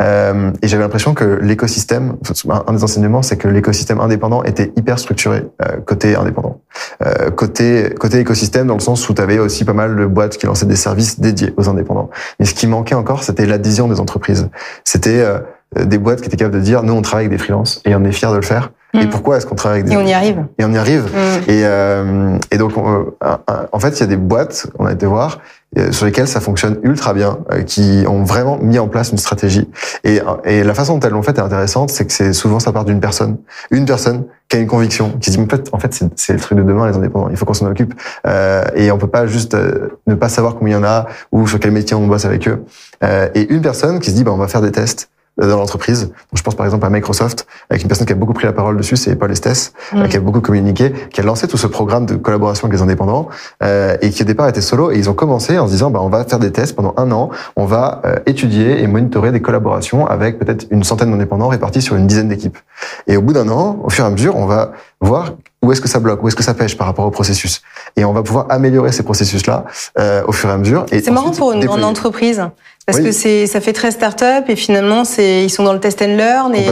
Euh, 0.00 0.50
et 0.60 0.68
j'avais 0.68 0.82
l'impression 0.82 1.14
que 1.14 1.24
l'écosystème, 1.24 2.16
un 2.48 2.72
des 2.72 2.82
enseignements, 2.82 3.22
c'est 3.22 3.36
que 3.36 3.46
l'écosystème 3.46 4.00
indépendant 4.00 4.42
était 4.42 4.72
hyper 4.76 4.98
structuré 4.98 5.44
euh, 5.62 5.76
côté 5.84 6.16
indépendant, 6.16 6.60
euh, 7.04 7.30
côté 7.30 7.94
côté 7.98 8.18
écosystème 8.18 8.66
dans 8.66 8.74
le 8.74 8.80
sens 8.80 9.08
où 9.08 9.14
tu 9.14 9.22
avais 9.22 9.38
aussi 9.38 9.64
pas 9.64 9.72
mal 9.72 9.96
de 9.96 10.06
boîtes 10.06 10.36
qui 10.36 10.46
lançaient 10.46 10.66
des 10.66 10.76
services 10.76 11.20
dédiés 11.20 11.54
aux 11.56 11.68
indépendants. 11.68 12.10
Mais 12.40 12.46
ce 12.46 12.54
qui 12.54 12.66
manquait 12.66 12.96
encore, 12.96 13.22
c'était 13.22 13.46
l'adhésion 13.46 13.86
des 13.86 14.00
entreprises. 14.00 14.48
C'était 14.84 15.20
euh, 15.20 15.38
des 15.76 15.98
boîtes 15.98 16.20
qui 16.20 16.26
étaient 16.26 16.36
capables 16.36 16.56
de 16.56 16.64
dire 16.64 16.82
nous 16.82 16.94
on 16.94 17.02
travaille 17.02 17.26
avec 17.26 17.38
des 17.38 17.42
freelances 17.42 17.80
et 17.84 17.94
on 17.94 18.04
est 18.04 18.12
fiers 18.12 18.30
de 18.30 18.36
le 18.36 18.42
faire. 18.42 18.72
Et 18.94 19.06
mm. 19.06 19.10
pourquoi 19.10 19.36
est-ce 19.36 19.46
qu'on 19.46 19.54
travaille 19.54 19.80
avec 19.80 19.90
des 19.90 19.94
Et 19.94 19.98
on 19.98 20.06
y 20.06 20.12
arrive. 20.12 20.44
Et 20.58 20.64
on 20.64 20.72
y 20.72 20.78
arrive. 20.78 21.04
Mm. 21.04 21.50
Et, 21.50 21.62
euh, 21.64 22.38
et 22.50 22.58
donc, 22.58 22.72
en 22.76 23.78
fait, 23.78 23.90
il 23.90 24.00
y 24.00 24.02
a 24.04 24.06
des 24.06 24.16
boîtes, 24.16 24.68
on 24.78 24.86
a 24.86 24.92
été 24.92 25.06
voir, 25.06 25.40
euh, 25.76 25.90
sur 25.90 26.06
lesquelles 26.06 26.28
ça 26.28 26.40
fonctionne 26.40 26.78
ultra 26.82 27.12
bien, 27.14 27.38
euh, 27.52 27.62
qui 27.62 28.04
ont 28.08 28.22
vraiment 28.22 28.58
mis 28.58 28.78
en 28.78 28.86
place 28.86 29.10
une 29.10 29.18
stratégie. 29.18 29.68
Et, 30.04 30.20
et 30.44 30.62
la 30.62 30.74
façon 30.74 30.98
dont 30.98 31.06
elles 31.06 31.12
l'ont 31.12 31.22
fait 31.22 31.36
est 31.36 31.42
intéressante, 31.42 31.90
c'est 31.90 32.06
que 32.06 32.12
c'est 32.12 32.32
souvent 32.32 32.60
ça 32.60 32.72
part 32.72 32.84
d'une 32.84 33.00
personne, 33.00 33.38
une 33.70 33.84
personne 33.84 34.24
qui 34.48 34.56
a 34.56 34.60
une 34.60 34.66
conviction, 34.66 35.10
qui 35.20 35.30
se 35.30 35.36
dit 35.36 35.42
en 35.42 35.48
fait, 35.48 35.68
en 35.72 35.78
fait, 35.78 36.04
c'est 36.16 36.32
le 36.32 36.38
truc 36.38 36.58
de 36.58 36.62
demain 36.62 36.88
les 36.88 36.96
indépendants. 36.96 37.28
Il 37.30 37.36
faut 37.36 37.44
qu'on 37.44 37.54
s'en 37.54 37.66
occupe 37.66 37.94
euh, 38.26 38.64
et 38.74 38.90
on 38.90 38.98
peut 38.98 39.06
pas 39.06 39.26
juste 39.26 39.54
euh, 39.54 39.98
ne 40.06 40.14
pas 40.14 40.28
savoir 40.28 40.56
combien 40.56 40.78
il 40.78 40.80
y 40.80 40.84
en 40.84 40.86
a 40.86 41.06
ou 41.32 41.46
sur 41.46 41.58
quel 41.58 41.72
métier 41.72 41.96
on 41.96 42.06
bosse 42.06 42.24
avec 42.24 42.46
eux. 42.48 42.64
Euh, 43.02 43.28
et 43.34 43.52
une 43.52 43.62
personne 43.62 44.00
qui 44.00 44.10
se 44.10 44.16
dit 44.16 44.24
bah 44.24 44.32
on 44.32 44.36
va 44.36 44.48
faire 44.48 44.60
des 44.60 44.72
tests 44.72 45.08
dans 45.38 45.56
l'entreprise. 45.56 46.12
je 46.32 46.42
pense 46.42 46.54
par 46.54 46.64
exemple 46.64 46.86
à 46.86 46.90
Microsoft, 46.90 47.46
avec 47.68 47.82
une 47.82 47.88
personne 47.88 48.06
qui 48.06 48.12
a 48.12 48.16
beaucoup 48.16 48.32
pris 48.32 48.46
la 48.46 48.52
parole 48.52 48.76
dessus, 48.76 48.96
c'est 48.96 49.16
Paul 49.16 49.32
Estes, 49.32 49.72
mm. 49.92 50.02
euh, 50.02 50.08
qui 50.08 50.16
a 50.16 50.20
beaucoup 50.20 50.40
communiqué, 50.40 50.92
qui 51.12 51.20
a 51.20 51.24
lancé 51.24 51.48
tout 51.48 51.56
ce 51.56 51.66
programme 51.66 52.06
de 52.06 52.14
collaboration 52.14 52.66
avec 52.66 52.78
les 52.78 52.82
indépendants, 52.82 53.28
euh, 53.62 53.96
et 54.00 54.10
qui 54.10 54.22
au 54.22 54.26
départ 54.26 54.48
était 54.48 54.60
solo. 54.60 54.92
Et 54.92 54.96
ils 54.96 55.10
ont 55.10 55.14
commencé 55.14 55.58
en 55.58 55.66
se 55.66 55.72
disant, 55.72 55.90
bah, 55.90 56.00
on 56.02 56.08
va 56.08 56.24
faire 56.24 56.38
des 56.38 56.52
tests 56.52 56.76
pendant 56.76 56.94
un 56.96 57.10
an, 57.10 57.30
on 57.56 57.64
va 57.64 58.00
euh, 58.04 58.16
étudier 58.26 58.82
et 58.82 58.86
monitorer 58.86 59.32
des 59.32 59.40
collaborations 59.40 60.06
avec 60.06 60.38
peut-être 60.38 60.66
une 60.70 60.84
centaine 60.84 61.10
d'indépendants 61.10 61.48
répartis 61.48 61.82
sur 61.82 61.96
une 61.96 62.06
dizaine 62.06 62.28
d'équipes. 62.28 62.58
Et 63.06 63.16
au 63.16 63.22
bout 63.22 63.32
d'un 63.32 63.48
an, 63.48 63.80
au 63.82 63.90
fur 63.90 64.04
et 64.04 64.06
à 64.06 64.10
mesure, 64.10 64.36
on 64.36 64.46
va 64.46 64.72
voir 65.00 65.32
où 65.64 65.72
est-ce 65.72 65.80
que 65.80 65.88
ça 65.88 65.98
bloque, 65.98 66.22
où 66.22 66.28
est-ce 66.28 66.36
que 66.36 66.42
ça 66.42 66.54
pêche 66.54 66.76
par 66.76 66.86
rapport 66.86 67.06
au 67.06 67.10
processus. 67.10 67.62
Et 67.96 68.04
on 68.04 68.12
va 68.12 68.22
pouvoir 68.22 68.46
améliorer 68.50 68.92
ces 68.92 69.02
processus-là 69.02 69.64
euh, 69.98 70.22
au 70.26 70.32
fur 70.32 70.48
et 70.50 70.52
à 70.52 70.58
mesure. 70.58 70.86
C'est 70.90 71.10
marrant 71.10 71.30
pour 71.30 71.52
une 71.52 71.64
grande 71.64 71.84
entreprise 71.84 72.42
parce 72.86 73.00
que 73.00 73.12
c'est 73.12 73.46
ça 73.46 73.60
fait 73.60 73.72
très 73.72 73.90
start-up 73.90 74.44
et 74.48 74.56
finalement 74.56 75.04
c'est 75.04 75.44
ils 75.44 75.50
sont 75.50 75.64
dans 75.64 75.72
le 75.72 75.80
test 75.80 76.02
and 76.02 76.16
learn 76.16 76.54
et, 76.54 76.66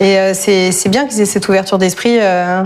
et 0.00 0.18
euh, 0.18 0.34
c'est 0.34 0.72
c'est 0.72 0.88
bien 0.88 1.06
qu'ils 1.06 1.20
aient 1.20 1.26
cette 1.26 1.48
ouverture 1.48 1.78
d'esprit. 1.78 2.18
Euh... 2.20 2.62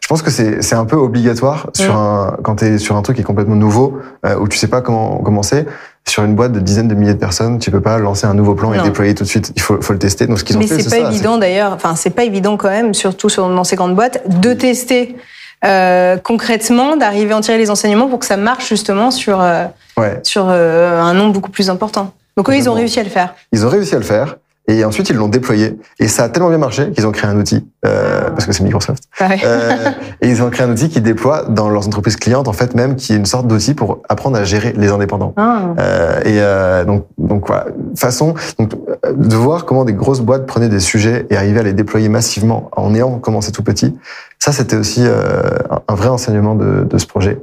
Je 0.00 0.08
pense 0.08 0.22
que 0.22 0.30
c'est 0.30 0.62
c'est 0.62 0.74
un 0.74 0.84
peu 0.84 0.96
obligatoire 0.96 1.68
sur 1.74 1.94
mm. 1.94 1.96
un 1.96 2.36
quand 2.42 2.56
tu 2.56 2.64
es 2.64 2.78
sur 2.78 2.96
un 2.96 3.02
truc 3.02 3.16
qui 3.16 3.22
est 3.22 3.24
complètement 3.24 3.56
nouveau 3.56 4.00
euh, 4.24 4.36
où 4.36 4.48
tu 4.48 4.58
sais 4.58 4.68
pas 4.68 4.80
comment 4.80 5.18
commencer 5.18 5.66
sur 6.08 6.22
une 6.22 6.34
boîte 6.34 6.52
de 6.52 6.60
dizaines 6.60 6.86
de 6.86 6.94
milliers 6.94 7.14
de 7.14 7.18
personnes, 7.18 7.58
tu 7.58 7.72
peux 7.72 7.80
pas 7.80 7.98
lancer 7.98 8.26
un 8.26 8.34
nouveau 8.34 8.54
plan 8.54 8.72
et 8.72 8.80
déployer 8.80 9.12
tout 9.14 9.24
de 9.24 9.28
suite. 9.28 9.52
Il 9.56 9.62
faut, 9.62 9.80
faut 9.82 9.92
le 9.92 9.98
tester. 9.98 10.28
Donc 10.28 10.38
ce 10.38 10.44
qu'ils 10.44 10.56
ont 10.56 10.60
Mais 10.60 10.68
fait, 10.68 10.80
c'est 10.80 11.02
pas 11.02 11.10
évident 11.10 11.36
d'ailleurs. 11.36 11.72
Enfin, 11.72 11.96
c'est 11.96 12.10
pas 12.10 12.22
évident 12.22 12.56
quand 12.56 12.68
même, 12.68 12.94
surtout 12.94 13.28
sur, 13.28 13.48
dans 13.48 13.64
ces 13.64 13.74
grandes 13.74 13.96
boîtes, 13.96 14.22
de 14.40 14.52
tester 14.54 15.16
euh, 15.64 16.16
concrètement, 16.16 16.96
d'arriver 16.96 17.32
à 17.32 17.38
en 17.38 17.40
tirer 17.40 17.58
les 17.58 17.70
enseignements 17.70 18.06
pour 18.06 18.20
que 18.20 18.26
ça 18.26 18.36
marche 18.36 18.68
justement 18.68 19.10
sur 19.10 19.40
euh, 19.40 19.64
ouais. 19.96 20.20
sur 20.22 20.48
un 20.48 21.12
nombre 21.12 21.32
beaucoup 21.32 21.50
plus 21.50 21.70
important. 21.70 22.12
Donc 22.36 22.50
eux, 22.50 22.56
ils 22.56 22.68
ont 22.68 22.74
réussi 22.74 23.00
à 23.00 23.02
le 23.02 23.08
faire. 23.08 23.34
Ils 23.52 23.64
ont 23.64 23.68
réussi 23.68 23.94
à 23.94 23.98
le 23.98 24.04
faire. 24.04 24.36
Et 24.68 24.84
ensuite, 24.84 25.10
ils 25.10 25.16
l'ont 25.16 25.28
déployé. 25.28 25.78
Et 26.00 26.08
ça 26.08 26.24
a 26.24 26.28
tellement 26.28 26.48
bien 26.48 26.58
marché 26.58 26.90
qu'ils 26.90 27.06
ont 27.06 27.12
créé 27.12 27.30
un 27.30 27.36
outil, 27.36 27.64
euh, 27.84 28.30
parce 28.30 28.46
que 28.46 28.52
c'est 28.52 28.64
Microsoft. 28.64 29.04
Ah 29.20 29.28
euh, 29.44 29.92
et 30.20 30.28
ils 30.28 30.42
ont 30.42 30.50
créé 30.50 30.66
un 30.66 30.72
outil 30.72 30.88
qui 30.88 31.00
déploie 31.00 31.44
dans 31.44 31.68
leurs 31.68 31.86
entreprises 31.86 32.16
clientes, 32.16 32.48
en 32.48 32.52
fait, 32.52 32.74
même, 32.74 32.96
qui 32.96 33.12
est 33.12 33.16
une 33.16 33.26
sorte 33.26 33.46
d'outil 33.46 33.74
pour 33.74 34.02
apprendre 34.08 34.36
à 34.36 34.42
gérer 34.42 34.72
les 34.76 34.90
indépendants. 34.90 35.34
Ah. 35.36 35.74
Euh, 35.78 36.20
et 36.24 36.40
euh, 36.40 36.84
donc, 36.84 37.06
donc 37.16 37.46
voilà, 37.46 37.66
façon 37.94 38.34
donc, 38.58 38.72
de 39.14 39.36
voir 39.36 39.66
comment 39.66 39.84
des 39.84 39.92
grosses 39.92 40.20
boîtes 40.20 40.46
prenaient 40.46 40.68
des 40.68 40.80
sujets 40.80 41.26
et 41.30 41.36
arrivaient 41.36 41.60
à 41.60 41.64
les 41.64 41.72
déployer 41.72 42.08
massivement 42.08 42.68
en 42.72 42.92
ayant 42.92 43.18
commencé 43.18 43.52
tout 43.52 43.62
petit. 43.62 43.96
Ça, 44.40 44.50
c'était 44.50 44.76
aussi 44.76 45.02
euh, 45.04 45.42
un 45.86 45.94
vrai 45.94 46.08
enseignement 46.08 46.56
de, 46.56 46.82
de 46.82 46.98
ce 46.98 47.06
projet. 47.06 47.38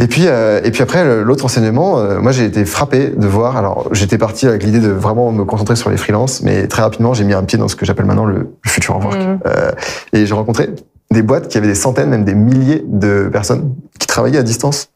Et 0.00 0.06
puis, 0.06 0.24
euh, 0.26 0.62
et 0.64 0.70
puis 0.70 0.82
après, 0.82 1.22
l'autre 1.22 1.44
enseignement, 1.44 1.98
euh, 1.98 2.20
moi 2.20 2.32
j'ai 2.32 2.46
été 2.46 2.64
frappé 2.64 3.10
de 3.10 3.26
voir. 3.26 3.58
Alors, 3.58 3.88
j'étais 3.92 4.16
parti 4.16 4.46
avec 4.46 4.62
l'idée 4.62 4.80
de 4.80 4.88
vraiment 4.88 5.30
me 5.30 5.44
concentrer 5.44 5.76
sur 5.76 5.90
les 5.90 5.98
freelances, 5.98 6.40
mais 6.40 6.68
très 6.68 6.80
rapidement, 6.80 7.12
j'ai 7.12 7.24
mis 7.24 7.34
un 7.34 7.44
pied 7.44 7.58
dans 7.58 7.68
ce 7.68 7.76
que 7.76 7.84
j'appelle 7.84 8.06
maintenant 8.06 8.24
le, 8.24 8.50
futur 8.66 8.96
en 8.96 9.02
work. 9.02 9.18
Mmh. 9.18 9.38
Euh, 9.46 9.70
et 10.14 10.24
j'ai 10.24 10.32
rencontré 10.32 10.70
des 11.10 11.22
boîtes 11.22 11.48
qui 11.48 11.58
avaient 11.58 11.66
des 11.66 11.74
centaines, 11.74 12.08
même 12.08 12.24
des 12.24 12.34
milliers 12.34 12.82
de 12.86 13.28
personnes 13.30 13.74
qui 13.98 14.06
travaillaient 14.06 14.38
à 14.38 14.42
distance, 14.42 14.88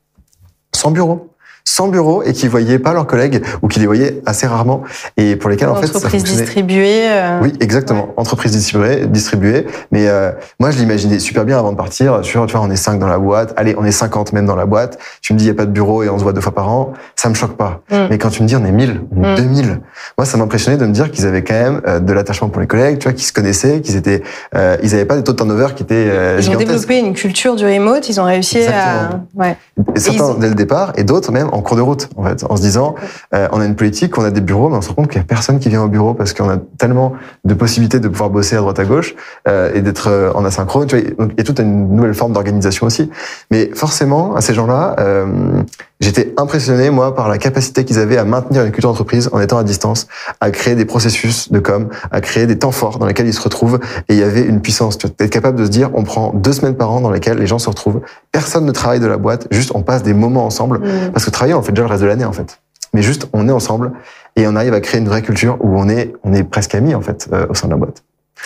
sans 0.75 0.91
bureau 0.91 1.29
sans 1.65 1.89
bureau 1.89 2.23
et 2.23 2.33
qui 2.33 2.47
voyaient 2.49 2.79
pas 2.79 2.93
leurs 2.93 3.07
collègues 3.07 3.43
ou 3.63 3.69
qui 3.69 3.81
les 3.81 3.87
voyaient 3.87 4.23
assez 4.27 4.47
rarement 4.47 4.83
et 5.17 5.37
pour 5.37 5.51
lesquels 5.51 5.69
en 5.69 5.77
fait 5.77 5.95
entreprise 5.97 6.23
distribuée 6.23 7.09
euh... 7.09 7.41
oui 7.43 7.53
exactement. 7.61 8.09
entreprise 8.17 8.53
distribuée 8.53 9.07
distribuée 9.07 9.67
mais 9.91 10.09
euh, 10.09 10.31
moi 10.61 10.71
je 10.71 10.79
l'imaginais 10.79 11.19
super 11.19 11.45
bien 11.45 11.59
avant 11.59 11.73
de 11.73 11.77
partir 11.77 12.25
sur 12.25 12.47
tu 12.47 12.57
vois 12.57 12.65
on 12.65 12.71
est 12.71 12.77
cinq 12.77 12.99
dans 12.99 13.07
la 13.07 13.19
boîte. 13.19 13.55
Allez 13.57 13.75
on 13.79 13.85
est 13.85 13.93
50 13.93 14.33
même 14.33 14.47
dans 14.47 14.57
la 14.57 14.67
boîte. 14.67 14.99
Tu 15.23 15.33
me 15.33 15.39
dis 15.39 15.47
il 15.47 15.49
y 15.49 15.51
a 15.51 15.55
pas 15.55 15.67
de 15.67 15.71
bureau 15.71 16.03
et 16.03 16.09
on 16.09 16.19
se 16.19 16.23
voit 16.23 16.33
deux 16.33 16.41
fois 16.41 16.55
par 16.55 16.69
an. 16.69 16.93
Ça 17.17 17.29
me 17.29 17.35
choque 17.35 17.57
pas. 17.57 17.83
Mm. 17.91 17.97
mais 18.11 18.19
quand 18.19 18.31
tu 18.31 18.43
me 18.43 18.49
dis 18.49 18.57
on 18.57 18.65
est 18.65 18.73
1000 18.73 19.01
on 19.17 19.25
est 19.25 19.37
2000 19.37 19.67
mm. 19.67 19.81
moi 20.19 20.25
ça 20.25 20.37
m'impressionnait 20.37 20.77
de 20.77 20.87
me 20.87 20.93
dire 20.93 21.11
qu'ils 21.11 21.27
avaient 21.27 21.45
quand 21.45 21.55
même 21.55 21.81
euh, 21.87 22.01
de 22.01 22.13
l'attachement 22.13 22.49
pour 22.49 22.61
les 22.61 22.67
collègues 22.67 22.99
tu 22.99 23.05
vois 23.05 23.13
qu'ils 23.13 23.27
se 23.27 23.33
connaissaient 23.33 23.81
qu'ils 23.81 23.97
étaient 23.97 24.23
euh, 24.55 24.77
ils 24.83 24.95
avaient 24.95 25.05
pas 25.05 25.17
des 25.17 25.23
taux 25.23 25.33
de 25.33 25.37
turnover 25.37 25.69
qui 25.75 25.83
étaient 25.83 25.95
euh, 26.09 26.39
ils 26.39 26.51
ont 26.51 26.57
développé 26.57 26.99
une 26.99 27.15
culture 27.15 27.57
du 27.57 27.65
remote 27.65 28.09
ils 28.09 28.21
ont 28.21 28.25
réussi 28.25 28.65
à 28.67 29.21
ouais. 29.35 29.57
certains 29.97 30.35
dès 30.35 30.49
le 30.49 30.55
départ 30.55 30.93
et 30.97 31.05
d'autres 31.05 31.33
même 31.33 31.49
en 31.55 31.63
cours 31.63 31.77
de 31.77 31.83
route, 31.83 32.09
en 32.17 32.25
fait, 32.25 32.45
en 32.49 32.57
se 32.57 32.63
disant, 32.63 32.97
euh, 33.33 33.49
on 33.53 33.61
a 33.61 33.65
une 33.65 33.77
politique, 33.77 34.19
on 34.19 34.25
a 34.25 34.31
des 34.31 34.41
bureaux, 34.41 34.69
mais 34.69 34.77
on 34.77 34.83
se 34.83 34.89
rend 34.89 34.95
compte 34.95 35.09
qu'il 35.09 35.19
y 35.19 35.25
a 35.25 35.25
personne 35.25 35.61
qui 35.61 35.69
vient 35.69 35.83
au 35.83 35.89
bureau 35.89 36.13
parce 36.13 36.33
qu'on 36.33 36.51
a 36.51 36.57
tellement 36.79 37.13
de 37.45 37.55
possibilités 37.55 38.01
de 38.01 38.09
pouvoir 38.09 38.31
bosser 38.31 38.57
à 38.57 38.59
droite 38.59 38.79
à 38.79 38.85
gauche 38.85 39.15
euh, 39.47 39.71
et 39.73 39.81
d'être 39.81 40.09
euh, 40.09 40.33
en 40.35 40.45
asynchrone. 40.45 40.87
Tu 40.87 40.99
vois, 40.99 41.11
donc 41.17 41.31
il 41.33 41.39
y 41.39 41.41
a 41.41 41.45
toute 41.45 41.61
une 41.61 41.95
nouvelle 41.95 42.15
forme 42.15 42.33
d'organisation 42.33 42.87
aussi. 42.87 43.09
Mais 43.51 43.71
forcément, 43.75 44.35
à 44.35 44.41
ces 44.41 44.53
gens-là, 44.53 44.97
euh, 44.99 45.63
j'étais 46.05 46.35
impressionné 46.37 46.91
moi 46.91 47.15
par 47.15 47.29
la 47.29 47.39
capacité 47.39 47.85
qu'ils 47.85 47.99
avaient 47.99 48.19
à 48.19 48.25
maintenir 48.25 48.63
une 48.65 48.71
culture 48.73 48.91
d'entreprise 48.91 49.31
en 49.33 49.41
étant 49.41 49.59
à 49.59 49.65
distance, 49.65 50.07
à 50.41 50.51
créer 50.51 50.75
des 50.75 50.85
processus 50.85 51.51
de 51.51 51.59
com, 51.59 51.89
à 52.11 52.21
créer 52.21 52.47
des 52.47 52.59
temps 52.59 52.73
forts 52.73 52.99
dans 52.99 53.07
lesquels 53.07 53.27
ils 53.27 53.35
se 53.35 53.41
retrouvent. 53.41 53.81
Et 54.09 54.15
il 54.15 54.21
y 54.21 54.23
avait 54.23 54.43
une 54.43 54.61
puissance. 54.61 54.99
Tu 54.99 55.07
être 55.07 55.31
capable 55.31 55.59
de 55.59 55.65
se 55.65 55.71
dire, 55.71 55.91
on 55.95 56.03
prend 56.05 56.33
deux 56.35 56.53
semaines 56.53 56.77
par 56.77 56.93
an 56.93 57.01
dans 57.01 57.11
lesquelles 57.11 57.39
les 57.39 57.47
gens 57.47 57.59
se 57.59 57.69
retrouvent. 57.69 58.03
Personne 58.33 58.67
ne 58.67 58.73
travaille 58.73 59.01
de 59.01 59.07
la 59.07 59.17
boîte, 59.17 59.47
juste 59.51 59.73
on 59.75 59.83
passe 59.83 60.03
des 60.03 60.15
moments 60.15 60.45
ensemble. 60.45 60.79
Mm. 60.79 61.13
Parce 61.13 61.25
que 61.25 61.31
travailler, 61.31 61.55
on 61.55 61.63
fait 61.63 61.73
déjà 61.73 61.85
le 61.85 61.89
reste 61.89 62.03
de 62.03 62.07
l'année 62.07 62.27
en 62.27 62.33
fait. 62.33 62.61
Mais 62.93 63.03
juste, 63.03 63.27
on 63.33 63.49
est 63.49 63.53
ensemble 63.53 63.93
et 64.37 64.47
on 64.47 64.55
arrive 64.55 64.75
à 64.75 64.81
créer 64.81 65.01
une 65.01 65.09
vraie 65.09 65.23
culture 65.23 65.57
où 65.61 65.79
on 65.81 65.89
est, 65.89 66.13
on 66.23 66.33
est 66.33 66.45
presque 66.45 66.75
amis 66.75 66.95
en 66.95 67.01
fait 67.01 67.29
euh, 67.33 67.47
au 67.49 67.55
sein 67.55 67.67
de 67.67 67.73
la 67.73 67.79
boîte. 67.79 68.05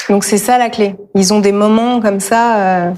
Donc 0.08 0.24
c'est 0.24 0.38
ça 0.38 0.58
la 0.58 0.70
clé. 0.70 0.96
Ils 1.14 1.34
ont 1.34 1.40
des 1.40 1.52
moments 1.52 2.00
comme 2.00 2.20
ça. 2.20 2.56
euh, 2.60 2.90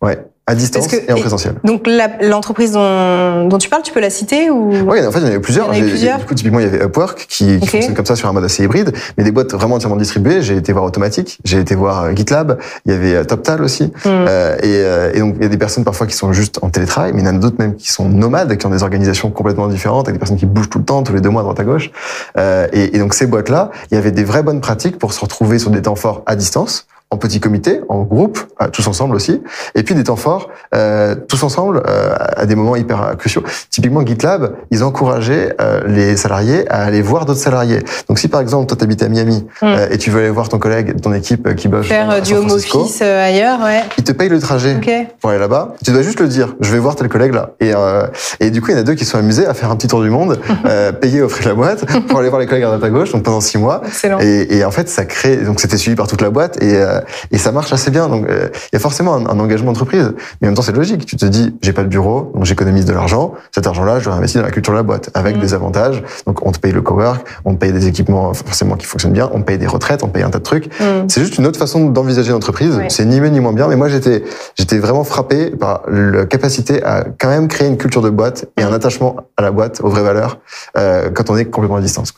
Ouais, 0.00 0.18
à 0.48 0.54
distance 0.54 0.86
que- 0.86 0.96
et 0.96 1.12
en 1.12 1.16
et- 1.16 1.20
présentiel. 1.20 1.54
Donc 1.62 1.86
l'entreprise 2.22 2.72
dont, 2.72 3.46
dont 3.48 3.58
tu 3.58 3.68
parles, 3.68 3.82
tu 3.82 3.92
peux 3.92 4.00
la 4.00 4.10
citer 4.10 4.50
ou? 4.50 4.70
Oui, 4.86 5.04
en 5.06 5.12
fait, 5.12 5.18
il 5.18 5.22
y 5.22 5.26
en 5.26 5.28
avait 5.28 5.40
plusieurs. 5.40 5.66
Il 5.72 5.78
y 5.78 5.80
en 5.80 5.82
avait 5.82 5.90
plusieurs 5.90 6.18
Du 6.18 6.24
coup, 6.24 6.34
typiquement, 6.34 6.58
il 6.60 6.64
y 6.64 6.68
avait 6.68 6.84
Upwork 6.84 7.26
qui, 7.28 7.60
qui 7.60 7.66
fonctionne 7.68 7.94
comme 7.94 8.06
ça 8.06 8.16
sur 8.16 8.28
un 8.28 8.32
mode 8.32 8.44
assez 8.44 8.64
hybride, 8.64 8.92
mais 9.16 9.24
des 9.24 9.30
boîtes 9.30 9.52
vraiment 9.52 9.76
entièrement 9.76 9.96
distribuées. 9.96 10.40
J'ai 10.42 10.56
été 10.56 10.72
voir 10.72 10.84
Automatic, 10.84 11.38
j'ai 11.44 11.58
été 11.60 11.74
voir 11.74 12.04
euh, 12.04 12.12
GitLab, 12.14 12.58
il 12.86 12.92
y 12.92 12.94
avait 12.94 13.14
euh, 13.14 13.24
TopTal 13.24 13.62
aussi. 13.62 13.84
Hmm. 13.84 13.90
Euh, 14.06 14.56
et, 14.56 14.60
euh, 14.64 15.12
et 15.12 15.20
donc, 15.20 15.34
il 15.36 15.42
y 15.42 15.46
a 15.46 15.50
des 15.50 15.58
personnes 15.58 15.84
parfois 15.84 16.06
qui 16.06 16.14
sont 16.16 16.32
juste 16.32 16.58
en 16.62 16.70
télétravail, 16.70 17.12
mais 17.14 17.20
il 17.20 17.26
y 17.26 17.28
en 17.28 17.36
a 17.36 17.38
d'autres 17.38 17.56
même 17.58 17.74
qui 17.76 17.92
sont 17.92 18.08
nomades, 18.08 18.56
qui 18.56 18.66
ont 18.66 18.70
des 18.70 18.82
organisations 18.82 19.30
complètement 19.30 19.68
différentes, 19.68 20.08
avec 20.08 20.14
des 20.14 20.18
personnes 20.18 20.38
qui 20.38 20.46
bougent 20.46 20.70
tout 20.70 20.78
le 20.78 20.84
temps, 20.84 21.02
tous 21.02 21.12
les 21.12 21.20
deux 21.20 21.28
mois, 21.30 21.42
à 21.42 21.44
droite 21.44 21.60
à 21.60 21.64
gauche. 21.64 21.90
Euh, 22.38 22.66
et, 22.72 22.96
et 22.96 22.98
donc, 22.98 23.12
ces 23.14 23.26
boîtes-là, 23.26 23.70
il 23.90 23.94
y 23.94 23.98
avait 23.98 24.12
des 24.12 24.24
vraies 24.24 24.42
bonnes 24.42 24.60
pratiques 24.60 24.98
pour 24.98 25.12
se 25.12 25.20
retrouver 25.20 25.58
sur 25.58 25.70
des 25.70 25.82
temps 25.82 25.94
forts 25.96 26.22
à 26.26 26.36
distance, 26.36 26.86
en 27.10 27.16
petit 27.16 27.40
comité, 27.40 27.80
en 27.88 28.02
groupe, 28.02 28.38
euh, 28.60 28.68
tous 28.68 28.86
ensemble 28.86 29.16
aussi, 29.16 29.42
et 29.74 29.82
puis 29.82 29.94
des 29.94 30.04
temps 30.04 30.16
forts, 30.16 30.50
euh, 30.74 31.14
tous 31.28 31.42
ensemble, 31.42 31.82
euh, 31.88 32.14
à 32.36 32.44
des 32.44 32.54
moments 32.54 32.76
hyper 32.76 33.02
euh, 33.02 33.14
cruciaux. 33.14 33.42
Typiquement, 33.70 34.04
GitLab, 34.04 34.52
ils 34.70 34.84
encourageaient 34.84 35.56
euh, 35.60 35.80
les 35.86 36.16
salariés 36.18 36.68
à 36.70 36.82
aller 36.84 37.00
voir 37.00 37.24
d'autres 37.24 37.40
salariés. 37.40 37.78
Donc, 38.08 38.18
si 38.18 38.28
par 38.28 38.40
exemple, 38.42 38.66
toi, 38.66 38.76
t'habites 38.76 39.02
à 39.02 39.08
Miami 39.08 39.46
Mm. 39.62 39.66
euh, 39.66 39.88
et 39.90 39.98
tu 39.98 40.10
veux 40.10 40.20
aller 40.20 40.28
voir 40.30 40.48
ton 40.50 40.58
collègue, 40.58 41.00
ton 41.00 41.12
équipe 41.14 41.54
qui 41.56 41.68
bosse 41.68 41.86
faire 41.86 42.10
à 42.10 42.14
euh, 42.16 42.20
du 42.20 42.30
San 42.34 42.38
home 42.38 42.50
office 42.50 43.00
ailleurs, 43.02 43.60
ouais. 43.62 43.82
ils 43.96 44.04
te 44.04 44.12
payent 44.12 44.28
le 44.28 44.38
trajet 44.40 44.76
Ok. 44.76 44.90
pour 45.20 45.30
aller 45.30 45.38
là-bas. 45.38 45.74
Tu 45.84 45.92
dois 45.92 46.02
juste 46.02 46.20
le 46.20 46.28
dire. 46.28 46.54
Je 46.60 46.70
vais 46.70 46.78
voir 46.78 46.94
tel 46.96 47.08
collègue 47.08 47.32
là. 47.34 47.50
Et, 47.60 47.72
euh, 47.74 48.06
et 48.40 48.50
du 48.50 48.60
coup, 48.60 48.68
il 48.70 48.74
y 48.74 48.76
en 48.76 48.80
a 48.80 48.82
deux 48.82 48.94
qui 48.94 49.04
sont 49.04 49.18
amusés 49.18 49.46
à 49.46 49.54
faire 49.54 49.70
un 49.70 49.76
petit 49.76 49.88
tour 49.88 50.02
du 50.02 50.10
monde, 50.10 50.38
euh, 50.66 50.92
payés 50.92 51.22
au 51.22 51.28
frais 51.28 51.44
de 51.44 51.48
la 51.48 51.54
boîte 51.54 51.84
pour 52.08 52.18
aller 52.18 52.28
voir 52.28 52.40
les 52.40 52.46
collègues 52.46 52.64
à 52.64 52.66
droite 52.66 52.84
à 52.84 52.90
gauche. 52.90 53.12
Donc 53.12 53.22
pendant 53.22 53.40
six 53.40 53.56
mois. 53.58 53.80
Excellent. 53.86 54.18
Et, 54.20 54.58
et 54.58 54.64
en 54.64 54.70
fait, 54.70 54.88
ça 54.90 55.04
crée. 55.06 55.36
Donc 55.38 55.60
c'était 55.60 55.78
suivi 55.78 55.96
par 55.96 56.06
toute 56.06 56.20
la 56.20 56.30
boîte 56.30 56.62
et, 56.62 56.76
euh, 56.76 56.97
et 57.30 57.38
ça 57.38 57.52
marche 57.52 57.72
assez 57.72 57.90
bien. 57.90 58.08
Donc 58.08 58.26
euh, 58.28 58.48
il 58.72 58.74
y 58.74 58.76
a 58.76 58.80
forcément 58.80 59.14
un, 59.14 59.26
un 59.26 59.38
engagement 59.40 59.72
d'entreprise, 59.72 60.12
mais 60.40 60.48
en 60.48 60.50
même 60.50 60.54
temps 60.54 60.62
c'est 60.62 60.72
logique. 60.76 61.06
Tu 61.06 61.16
te 61.16 61.26
dis, 61.26 61.54
j'ai 61.62 61.72
pas 61.72 61.82
de 61.82 61.88
bureau, 61.88 62.32
donc 62.34 62.44
j'économise 62.44 62.84
de 62.84 62.92
l'argent. 62.92 63.34
Cet 63.54 63.66
argent-là, 63.66 64.00
je 64.00 64.08
réinvestis 64.10 64.38
dans 64.38 64.44
la 64.44 64.50
culture 64.50 64.72
de 64.72 64.78
la 64.78 64.82
boîte 64.82 65.10
avec 65.14 65.36
Mhm. 65.36 65.42
des 65.42 65.54
avantages. 65.54 66.02
Donc 66.26 66.46
on 66.46 66.52
te 66.52 66.58
paye 66.58 66.72
le 66.72 66.82
cowork, 66.82 67.26
on 67.44 67.54
te 67.54 67.58
paye 67.58 67.72
des 67.72 67.86
équipements 67.86 68.32
forcément 68.34 68.76
qui 68.76 68.86
fonctionnent 68.86 69.12
bien, 69.12 69.30
on 69.32 69.40
te 69.40 69.44
paye 69.44 69.58
des 69.58 69.66
retraites, 69.66 70.02
on 70.02 70.08
te 70.08 70.12
paye 70.12 70.22
un 70.22 70.30
tas 70.30 70.38
de 70.38 70.44
trucs. 70.44 70.66
Hmm. 70.80 71.08
C'est 71.08 71.20
juste 71.20 71.38
une 71.38 71.46
autre 71.46 71.58
façon 71.58 71.86
d'envisager 71.90 72.32
l'entreprise. 72.32 72.78
C'est 72.88 73.04
ni 73.04 73.20
mieux 73.20 73.28
ni 73.28 73.40
moins 73.40 73.52
bien, 73.52 73.68
mais 73.68 73.76
moi 73.76 73.88
j'étais 73.88 74.24
j'étais 74.56 74.78
vraiment 74.78 75.04
frappé 75.04 75.50
par 75.50 75.82
la 75.88 76.26
capacité 76.26 76.82
à 76.84 77.04
quand 77.18 77.28
même 77.28 77.48
créer 77.48 77.68
une 77.68 77.76
culture 77.76 78.02
de 78.02 78.10
boîte 78.10 78.46
et 78.56 78.62
un 78.62 78.72
attachement 78.72 79.16
à 79.36 79.42
la 79.42 79.50
boîte, 79.50 79.80
aux 79.82 79.88
vraies 79.88 80.02
valeurs, 80.02 80.38
euh, 80.76 81.10
quand 81.10 81.30
on 81.30 81.36
est 81.36 81.44
complètement 81.46 81.76
à 81.76 81.80
distance. 81.80 82.12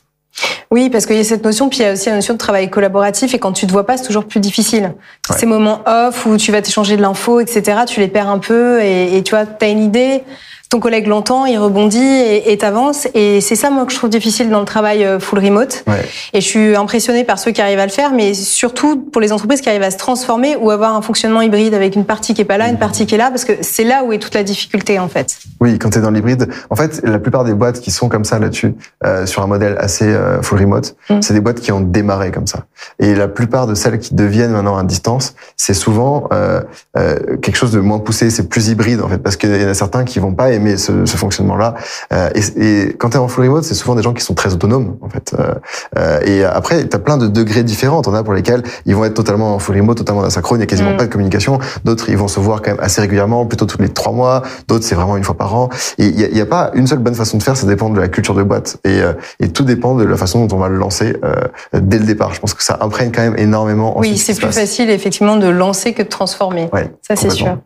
Oui, 0.71 0.89
parce 0.91 1.07
qu'il 1.07 1.17
y 1.17 1.21
a 1.21 1.25
cette 1.25 1.45
notion, 1.45 1.69
puis 1.69 1.81
il 1.81 1.83
y 1.83 1.85
a 1.85 1.93
aussi 1.93 2.09
la 2.09 2.17
notion 2.17 2.35
de 2.35 2.39
travail 2.39 2.71
collaboratif, 2.71 3.35
et 3.35 3.39
quand 3.39 3.53
tu 3.53 3.67
te 3.67 3.73
vois 3.73 3.85
pas, 3.85 3.97
c'est 3.97 4.07
toujours 4.07 4.25
plus 4.25 4.41
difficile. 4.41 4.95
Ouais. 5.29 5.37
Ces 5.37 5.47
moments 5.47 5.83
off 5.87 6.27
où 6.27 6.37
tu 6.37 6.53
vas 6.53 6.63
t'échanger 6.63 6.97
de 6.97 7.03
l'info, 7.03 7.41
etc., 7.41 7.81
tu 7.87 8.01
les 8.01 8.09
perds 8.09 8.29
un 8.29 8.39
peu, 8.39 8.81
et, 8.81 9.17
et 9.17 9.23
tu 9.23 9.31
vois, 9.31 9.47
t'as 9.47 9.69
une 9.69 9.83
idée, 9.83 10.23
ton 10.71 10.79
collègue 10.79 11.09
l'entend, 11.09 11.47
il 11.47 11.59
rebondit 11.59 11.99
et 11.99 12.57
t'avances, 12.57 13.09
et 13.15 13.41
c'est 13.41 13.57
ça, 13.57 13.71
moi, 13.71 13.85
que 13.87 13.93
je 13.93 13.97
trouve 13.97 14.09
difficile 14.09 14.51
dans 14.51 14.61
le 14.61 14.65
travail 14.65 15.05
euh, 15.05 15.19
full 15.19 15.41
remote. 15.41 15.83
Ouais. 15.89 16.05
Et 16.33 16.41
je 16.41 16.47
suis 16.47 16.77
impressionnée 16.77 17.25
par 17.25 17.41
ceux 17.41 17.51
qui 17.51 17.61
arrivent 17.61 17.81
à 17.81 17.87
le 17.87 17.93
faire, 17.93 18.13
mais 18.13 18.35
surtout 18.35 18.97
pour 18.97 19.21
les 19.21 19.33
entreprises 19.33 19.61
qui 19.61 19.69
arrivent 19.69 19.83
à 19.83 19.91
se 19.91 19.99
transformer 19.99 20.55
ou 20.57 20.71
avoir 20.71 20.95
un 20.95 21.03
fonctionnement 21.03 21.43
hybride 21.43 21.75
avec 21.75 21.97
une 21.97 22.05
partie 22.05 22.35
qui 22.35 22.43
est 22.43 22.45
pas 22.45 22.57
là, 22.57 22.69
une 22.69 22.79
partie 22.79 23.05
qui 23.05 23.17
est 23.17 23.19
là, 23.19 23.31
parce 23.31 23.45
que 23.45 23.55
c'est 23.63 23.83
là 23.83 24.05
où 24.05 24.13
est 24.13 24.19
toute 24.19 24.35
la 24.35 24.45
difficulté, 24.45 25.01
en 25.01 25.09
fait. 25.09 25.39
Oui, 25.61 25.77
quand 25.79 25.91
tu 25.91 25.99
es 25.99 26.03
dans 26.03 26.13
l'hybride, 26.13 26.49
en 26.71 26.77
fait, 26.77 27.01
la 27.03 27.19
plupart 27.19 27.43
des 27.43 27.55
boîtes 27.55 27.81
qui 27.81 27.91
sont 27.91 28.09
comme 28.09 28.25
ça 28.25 28.39
là-dessus, 28.39 28.75
euh, 29.05 29.27
sur 29.27 29.43
un 29.43 29.49
modèle 29.49 29.77
assez 29.79 30.07
euh, 30.07 30.41
full 30.41 30.61
remote, 30.61 30.95
Mm. 31.11 31.23
c'est 31.23 31.35
des 31.35 31.41
boîtes 31.41 31.61
qui 31.61 31.73
ont 31.73 31.81
démarré 31.81 32.31
comme 32.31 32.47
ça. 32.47 32.67
Et 32.99 33.15
la 33.15 33.29
plupart 33.29 33.67
de 33.67 33.75
celles 33.75 33.99
qui 33.99 34.15
deviennent 34.15 34.53
maintenant 34.53 34.77
à 34.77 34.85
distance, 34.85 35.35
c'est 35.57 35.75
souvent 35.75 36.29
euh, 36.33 36.61
euh, 36.97 37.37
quelque 37.43 37.57
chose 37.57 37.73
de 37.73 37.81
moins 37.81 37.99
poussé, 37.99 38.31
c'est 38.31 38.49
plus 38.49 38.69
hybride 38.69 39.01
en 39.03 39.09
fait, 39.09 39.19
parce 39.19 39.37
qu'il 39.37 39.55
y 39.61 39.65
en 39.65 39.69
a 39.69 39.75
certains 39.75 40.05
qui 40.05 40.19
vont 40.19 40.33
pas 40.33 40.51
aimer 40.51 40.60
ce, 40.77 41.05
ce 41.07 41.17
fonctionnement-là. 41.17 41.75
Euh, 42.13 42.31
et, 42.35 42.41
et 42.65 42.93
quand 42.95 43.11
tu 43.11 43.17
es 43.17 43.21
en 43.21 43.29
full 43.29 43.45
remote, 43.45 43.65
c'est 43.65 43.75
souvent 43.75 43.95
des 43.95 44.03
gens 44.03 44.13
qui 44.13 44.23
sont 44.25 44.35
très 44.35 44.53
autonomes 44.53 44.97
en 45.01 45.09
fait. 45.09 45.35
Euh, 45.39 45.55
euh, 45.99 46.21
et 46.25 46.45
après, 46.45 46.87
tu 46.89 46.95
as 46.95 46.99
plein 46.99 47.17
de 47.17 47.27
degrés 47.27 47.63
différents. 47.63 48.03
T'en 48.03 48.15
as 48.15 48.23
pour 48.23 48.35
lesquels 48.35 48.63
ils 48.87 48.95
vont 48.95 49.05
être 49.05 49.15
totalement 49.15 49.55
en 49.55 49.59
full 49.59 49.77
remote, 49.77 49.99
totalement 49.99 50.23
asynchrone, 50.23 50.59
il 50.59 50.63
y 50.63 50.65
a 50.65 50.67
quasiment 50.67 50.91
Mm. 50.91 50.97
pas 50.97 51.07
de 51.07 51.13
communication. 51.13 51.59
D'autres, 51.85 52.09
ils 52.09 52.17
vont 52.17 52.29
se 52.29 52.41
voir 52.41 52.63
quand 52.63 52.73
même 52.73 52.81
assez 52.81 53.01
régulièrement, 53.01 53.47
plutôt 53.47 53.67
tous 53.67 53.81
les 53.81 53.89
trois 53.89 54.13
mois. 54.13 54.43
D'autres, 54.69 54.85
c'est 54.85 54.95
vraiment 54.95 55.17
une 55.17 55.25
fois 55.25 55.37
par 55.37 55.55
an. 55.55 55.69
Et 55.99 56.07
il 56.07 56.33
n'y 56.33 56.41
a, 56.41 56.47
pas 56.47 56.71
une 56.75 56.87
seule 56.87 56.99
bonne 56.99 57.15
façon 57.15 57.39
de 57.39 57.43
faire, 57.43 57.57
ça 57.57 57.67
dépend 57.67 57.91
de 57.91 58.01
la 58.01 58.09
culture 58.09 58.35
de 58.35 58.43
boîte. 58.43 58.79
Et, 58.85 59.01
euh, 59.01 59.13
et 59.41 59.49
tout 59.49 59.65
dépend 59.65 59.95
de 59.95 60.05
la 60.05 60.17
façon 60.17 60.45
dont 60.47 60.57
on 60.57 60.59
va 60.59 60.69
le 60.69 60.77
lancer 60.77 61.17
euh, 61.25 61.35
dès 61.75 61.99
le 61.99 62.05
départ. 62.05 62.35
Je 62.35 62.41
pense 62.41 62.55
que 62.55 62.63
ça 62.63 62.79
imprègne 62.81 63.13
quand 63.13 63.23
même 63.23 63.39
énormément. 63.39 63.99
Oui, 63.99 64.17
ce 64.19 64.33
c'est 64.33 64.41
plus 64.41 64.53
facile 64.53 64.91
effectivement 64.91 65.37
de 65.37 65.49
lancer 65.49 65.93
que 65.93 66.03
de 66.03 66.09
transformer. 66.09 66.69
Ouais, 66.73 66.91
Ça, 67.07 67.17
c'est 67.17 67.31
sûr. 67.31 67.59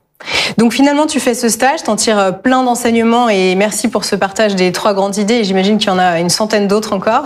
Donc 0.58 0.72
finalement, 0.72 1.06
tu 1.06 1.20
fais 1.20 1.34
ce 1.34 1.48
stage, 1.48 1.82
t'en 1.82 1.96
tires 1.96 2.18
euh, 2.18 2.30
plein 2.32 2.62
d'enseignements 2.62 3.28
et 3.28 3.54
merci 3.54 3.88
pour 3.88 4.04
ce 4.04 4.16
partage 4.16 4.54
des 4.54 4.72
trois 4.72 4.94
grandes 4.94 5.16
idées. 5.16 5.44
J'imagine 5.44 5.78
qu'il 5.78 5.88
y 5.88 5.90
en 5.92 5.98
a 5.98 6.20
une 6.20 6.30
centaine 6.30 6.68
d'autres 6.68 6.92
encore. 6.92 7.24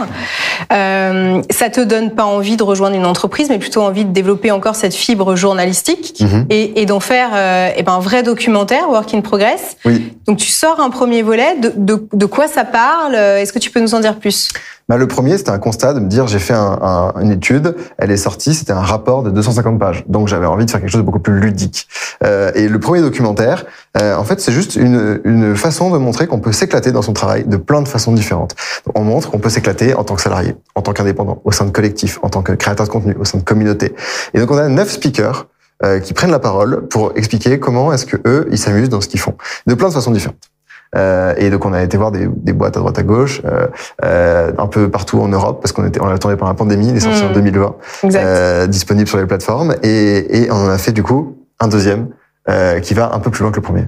Euh, 0.73 1.43
ça 1.51 1.71
te 1.71 1.81
donne 1.81 2.11
pas 2.13 2.25
envie 2.25 2.57
de 2.57 2.63
rejoindre 2.63 2.97
une 2.97 3.07
entreprise, 3.07 3.49
mais 3.51 3.59
plutôt 3.59 3.83
envie 3.83 4.05
de 4.05 4.13
développer 4.13 4.51
encore 4.51 4.75
cette 4.77 4.95
fibre 4.95 5.37
journalistique 5.37 6.15
Mhm. 6.21 6.47
et, 6.51 6.81
et 6.81 6.87
d'en 6.87 7.01
faire 7.01 7.31
euh, 7.35 7.71
eh 7.77 7.83
ben, 7.83 7.93
un 7.95 8.01
vrai 8.01 8.23
documentaire, 8.23 8.89
Work 8.91 9.15
in 9.15 9.21
Progress. 9.21 9.77
Oui. 9.85 10.13
Donc 10.27 10.39
tu 10.39 10.49
sors 10.49 10.81
un 10.81 10.91
premier 10.91 11.23
volet. 11.23 11.57
De, 11.57 11.73
de, 11.77 12.07
de 12.13 12.27
quoi 12.27 12.49
ça 12.49 12.65
parle? 12.65 13.15
Est-ce 13.15 13.53
que 13.53 13.59
tu 13.59 13.71
peux 13.71 13.81
nous 13.81 13.95
en 13.95 14.01
dire 14.01 14.17
plus? 14.19 14.49
Bah, 14.89 14.97
le 14.97 15.07
premier, 15.07 15.37
c'était 15.37 15.51
un 15.51 15.59
constat 15.59 15.93
de 15.93 16.01
me 16.01 16.09
dire, 16.09 16.27
j'ai 16.29 16.39
fait 16.39 16.55
un, 16.55 16.79
un- 16.81 17.21
une 17.21 17.31
étude, 17.31 17.77
elle 17.99 18.11
est 18.11 18.17
sortie, 18.17 18.55
c'était 18.55 18.73
un 18.73 18.81
rapport 18.81 19.23
de 19.23 19.31
250 19.31 19.79
pages. 19.79 20.03
Donc 20.09 20.29
j'avais 20.29 20.47
envie 20.47 20.65
de 20.65 20.71
faire 20.71 20.81
quelque 20.81 20.89
chose 20.91 21.01
de 21.03 21.05
beaucoup 21.05 21.19
plus 21.19 21.39
ludique. 21.41 21.89
Euh, 22.25 22.51
et 22.55 22.69
le 22.69 22.81
premier 22.81 23.03
documentaire, 23.03 23.67
euh, 24.01 24.17
en 24.17 24.25
fait, 24.25 24.41
c'est 24.41 24.51
juste 24.53 24.77
une, 24.77 25.21
une 25.25 25.55
façon 25.57 25.91
de 25.91 25.99
montrer 25.99 26.27
qu'on 26.27 26.41
peut 26.41 26.53
s'éclater 26.53 26.91
dans 26.91 27.03
son 27.03 27.13
travail 27.13 27.45
de 27.45 27.59
plein 27.59 27.83
de 27.83 27.89
façons 27.89 28.13
différentes. 28.13 28.55
On 28.95 29.03
montre 29.05 29.31
qu'on 29.31 29.39
peut 29.39 29.51
s'éclater 29.51 29.93
en 29.93 30.05
tant 30.05 30.15
que 30.15 30.23
salarié, 30.23 30.57
en 30.75 30.81
tant 30.81 30.93
qu'indépendant, 30.95 31.43
au 31.45 31.53
sein 31.53 31.67
de 31.67 31.71
collectifs, 31.71 32.19
en 32.23 32.31
tant 32.31 32.41
que 32.43 32.53
créateur 32.53 32.87
de 32.87 32.91
contenu, 32.91 33.15
au 33.21 33.27
sein 33.27 33.37
de 33.39 33.45
communauté. 33.45 33.95
Et 34.33 34.41
donc 34.41 34.51
on 34.51 34.57
a 34.57 34.69
neuf 34.69 34.91
speakers 34.93 35.49
euh, 35.85 36.01
qui 36.01 36.15
prennent 36.15 36.31
la 36.31 36.39
parole 36.39 36.89
pour 36.89 37.13
expliquer 37.15 37.61
comment 37.61 37.93
est-ce 37.93 38.07
que 38.07 38.17
eux 38.27 38.49
ils 38.51 38.59
s'amusent 38.59 38.89
dans 38.89 39.03
ce 39.03 39.09
qu'ils 39.09 39.21
font, 39.21 39.35
de 39.67 39.75
plein 39.75 39.89
de 39.89 39.93
façons 39.95 40.11
différentes. 40.13 40.49
Euh, 40.97 41.35
et 41.37 41.51
donc 41.51 41.67
on 41.67 41.73
a 41.73 41.83
été 41.83 41.97
voir 41.97 42.11
des, 42.13 42.27
des 42.29 42.53
boîtes 42.53 42.77
à 42.77 42.81
droite 42.81 42.99
à 42.99 43.03
gauche, 43.03 43.43
euh, 43.45 43.67
euh, 44.05 44.53
un 44.57 44.67
peu 44.67 44.91
partout 44.91 45.21
en 45.21 45.29
Europe 45.29 45.61
parce 45.61 45.73
qu'on 45.73 45.87
était 45.87 46.01
on 46.01 46.07
a 46.09 46.17
tourné 46.19 46.37
pendant 46.37 46.51
la 46.51 46.57
pandémie, 46.57 46.89
il 46.89 46.97
est 46.97 47.01
sorti 47.01 47.23
Mm. 47.23 47.27
en 47.27 47.33
2020, 47.33 47.75
Exact. 48.05 48.25
euh, 48.25 48.67
disponible 48.67 49.07
sur 49.09 49.19
les 49.19 49.27
plateformes 49.27 49.75
et, 49.83 50.45
et 50.45 50.51
on 50.51 50.55
en 50.57 50.69
a 50.71 50.79
fait 50.79 50.93
du 50.93 51.03
coup 51.03 51.37
un 51.61 51.69
deuxième 51.69 52.09
euh, 52.49 52.81
qui 52.81 52.95
va 52.95 53.11
un 53.13 53.19
peu 53.19 53.31
plus 53.31 53.43
loin 53.43 53.51
que 53.51 53.57
le 53.57 53.63
premier. 53.63 53.85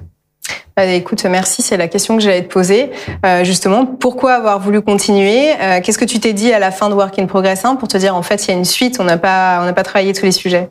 Euh, 0.79 0.83
écoute, 0.93 1.25
merci, 1.25 1.61
c'est 1.61 1.75
la 1.75 1.87
question 1.87 2.15
que 2.15 2.23
j'allais 2.23 2.43
te 2.43 2.51
poser. 2.53 2.91
Euh, 3.25 3.43
justement, 3.43 3.85
pourquoi 3.85 4.33
avoir 4.33 4.59
voulu 4.59 4.81
continuer? 4.81 5.51
Euh, 5.61 5.81
Qu'est-ce 5.83 5.97
que 5.97 6.05
tu 6.05 6.19
t'es 6.19 6.31
dit 6.33 6.53
à 6.53 6.59
la 6.59 6.71
fin 6.71 6.89
de 6.89 6.93
Work 6.93 7.19
in 7.19 7.25
Progress 7.25 7.65
1 7.65 7.75
pour 7.75 7.87
te 7.89 7.97
dire 7.97 8.15
en 8.15 8.21
fait 8.21 8.45
il 8.47 8.51
y 8.51 8.53
a 8.53 8.57
une 8.57 8.63
suite, 8.65 8.97
on 8.99 9.03
n'a 9.03 9.17
pas, 9.17 9.59
on 9.61 9.65
n'a 9.65 9.73
pas 9.73 9.83
travaillé 9.83 10.13
tous 10.13 10.23
les 10.25 10.31
sujets? 10.31 10.69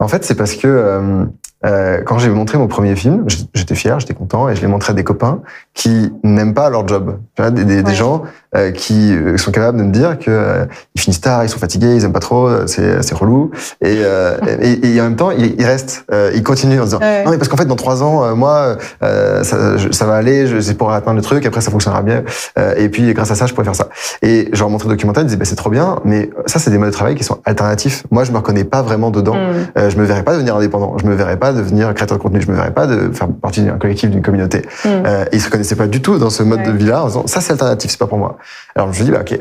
En 0.00 0.08
fait, 0.08 0.24
c'est 0.24 0.34
parce 0.34 0.54
que 0.56 0.66
euh, 0.66 1.24
euh, 1.64 2.00
quand 2.04 2.18
j'ai 2.18 2.30
montré 2.30 2.56
mon 2.58 2.68
premier 2.68 2.96
film, 2.96 3.24
j'étais 3.54 3.74
fier, 3.74 4.00
j'étais 4.00 4.14
content, 4.14 4.48
et 4.48 4.56
je 4.56 4.60
l'ai 4.60 4.66
montré 4.66 4.92
à 4.92 4.94
des 4.94 5.04
copains 5.04 5.40
qui 5.74 6.12
n'aiment 6.24 6.54
pas 6.54 6.70
leur 6.70 6.86
job. 6.88 7.18
Tu 7.36 7.42
vois, 7.42 7.50
des, 7.50 7.64
des, 7.64 7.82
des 7.82 7.94
gens 7.94 8.22
euh, 8.56 8.70
qui 8.70 9.12
euh, 9.14 9.36
sont 9.36 9.50
capables 9.52 9.78
de 9.78 9.82
me 9.84 9.92
dire 9.92 10.18
que 10.18 10.30
euh, 10.30 10.64
ils 10.94 11.00
finissent 11.00 11.20
tard, 11.20 11.44
ils 11.44 11.48
sont 11.48 11.58
fatigués, 11.58 11.94
ils 11.96 12.04
aiment 12.04 12.12
pas 12.12 12.18
trop, 12.20 12.48
euh, 12.48 12.66
c'est 12.66 13.14
relou. 13.14 13.50
Et, 13.82 13.98
euh, 14.04 14.36
et, 14.60 14.94
et 14.94 15.00
en 15.00 15.04
même 15.04 15.16
temps, 15.16 15.30
ils, 15.30 15.54
ils 15.60 15.64
restent, 15.64 16.04
euh, 16.12 16.30
ils 16.34 16.42
continuent 16.42 16.78
en 16.80 16.82
se 16.82 16.84
disant 16.86 17.00
Ouais. 17.00 17.24
non 17.24 17.30
mais 17.30 17.38
parce 17.38 17.48
qu'en 17.48 17.56
fait 17.56 17.64
dans 17.66 17.76
trois 17.76 18.02
ans, 18.02 18.24
euh, 18.24 18.34
moi, 18.34 18.76
euh, 19.02 19.42
ça, 19.44 19.76
je- 19.76 19.90
ça 19.92 20.06
va 20.06 20.14
aller, 20.16 20.46
je 20.46 20.60
c'est 20.60 20.74
pour 20.74 20.92
atteindre 20.92 21.16
le 21.16 21.22
truc, 21.22 21.44
après 21.46 21.60
ça 21.60 21.70
fonctionnera 21.70 22.02
bien, 22.02 22.22
euh, 22.58 22.74
et 22.76 22.88
puis 22.88 23.12
grâce 23.14 23.30
à 23.30 23.34
ça, 23.34 23.46
je 23.46 23.52
pourrais 23.54 23.64
faire 23.64 23.74
ça. 23.76 23.88
Et 24.22 24.48
je 24.52 24.58
leur 24.58 24.70
montrais 24.70 24.88
le 24.88 24.94
documentaire, 24.94 25.22
ils 25.22 25.26
disaient 25.26 25.36
bah, 25.38 25.44
c'est 25.44 25.56
trop 25.56 25.70
bien, 25.70 25.96
mais 26.04 26.30
ça 26.46 26.58
c'est 26.58 26.70
des 26.70 26.78
modes 26.78 26.88
de 26.90 26.94
travail 26.94 27.14
qui 27.14 27.24
sont 27.24 27.38
alternatifs. 27.44 28.04
Moi, 28.10 28.24
je 28.24 28.32
me 28.32 28.36
reconnais 28.38 28.64
pas 28.64 28.82
vraiment 28.82 29.10
dedans. 29.10 29.36
Euh, 29.76 29.90
je 29.90 29.96
me 29.96 30.04
verrais 30.04 30.22
pas 30.22 30.32
devenir 30.34 30.56
indépendant. 30.56 30.96
Je 31.00 31.06
me 31.06 31.14
verrais 31.14 31.36
pas 31.36 31.49
pas 31.50 31.58
devenir 31.58 31.92
créateur 31.94 32.18
de 32.18 32.22
contenu, 32.22 32.40
je 32.40 32.48
me 32.50 32.54
verrais 32.56 32.72
pas 32.72 32.86
de 32.86 33.10
faire 33.12 33.28
partie 33.28 33.62
d'un 33.62 33.78
collectif, 33.78 34.10
d'une 34.10 34.22
communauté. 34.22 34.58
Mm. 34.84 34.88
Euh, 34.88 35.24
ils 35.32 35.40
se 35.40 35.46
reconnaissaient 35.46 35.76
pas 35.76 35.86
du 35.86 36.00
tout 36.00 36.18
dans 36.18 36.30
ce 36.30 36.42
mode 36.42 36.60
Ouais. 36.60 36.66
de 36.66 36.72
vie-là 36.72 37.02
en 37.02 37.06
disant 37.06 37.26
ça 37.26 37.40
c'est 37.40 37.52
alternatif, 37.52 37.90
c'est 37.90 37.98
pas 37.98 38.06
pour 38.06 38.18
moi. 38.18 38.38
Alors 38.76 38.92
je 38.92 39.00
me 39.00 39.04
dis 39.06 39.10
bah 39.10 39.20
ok, 39.22 39.38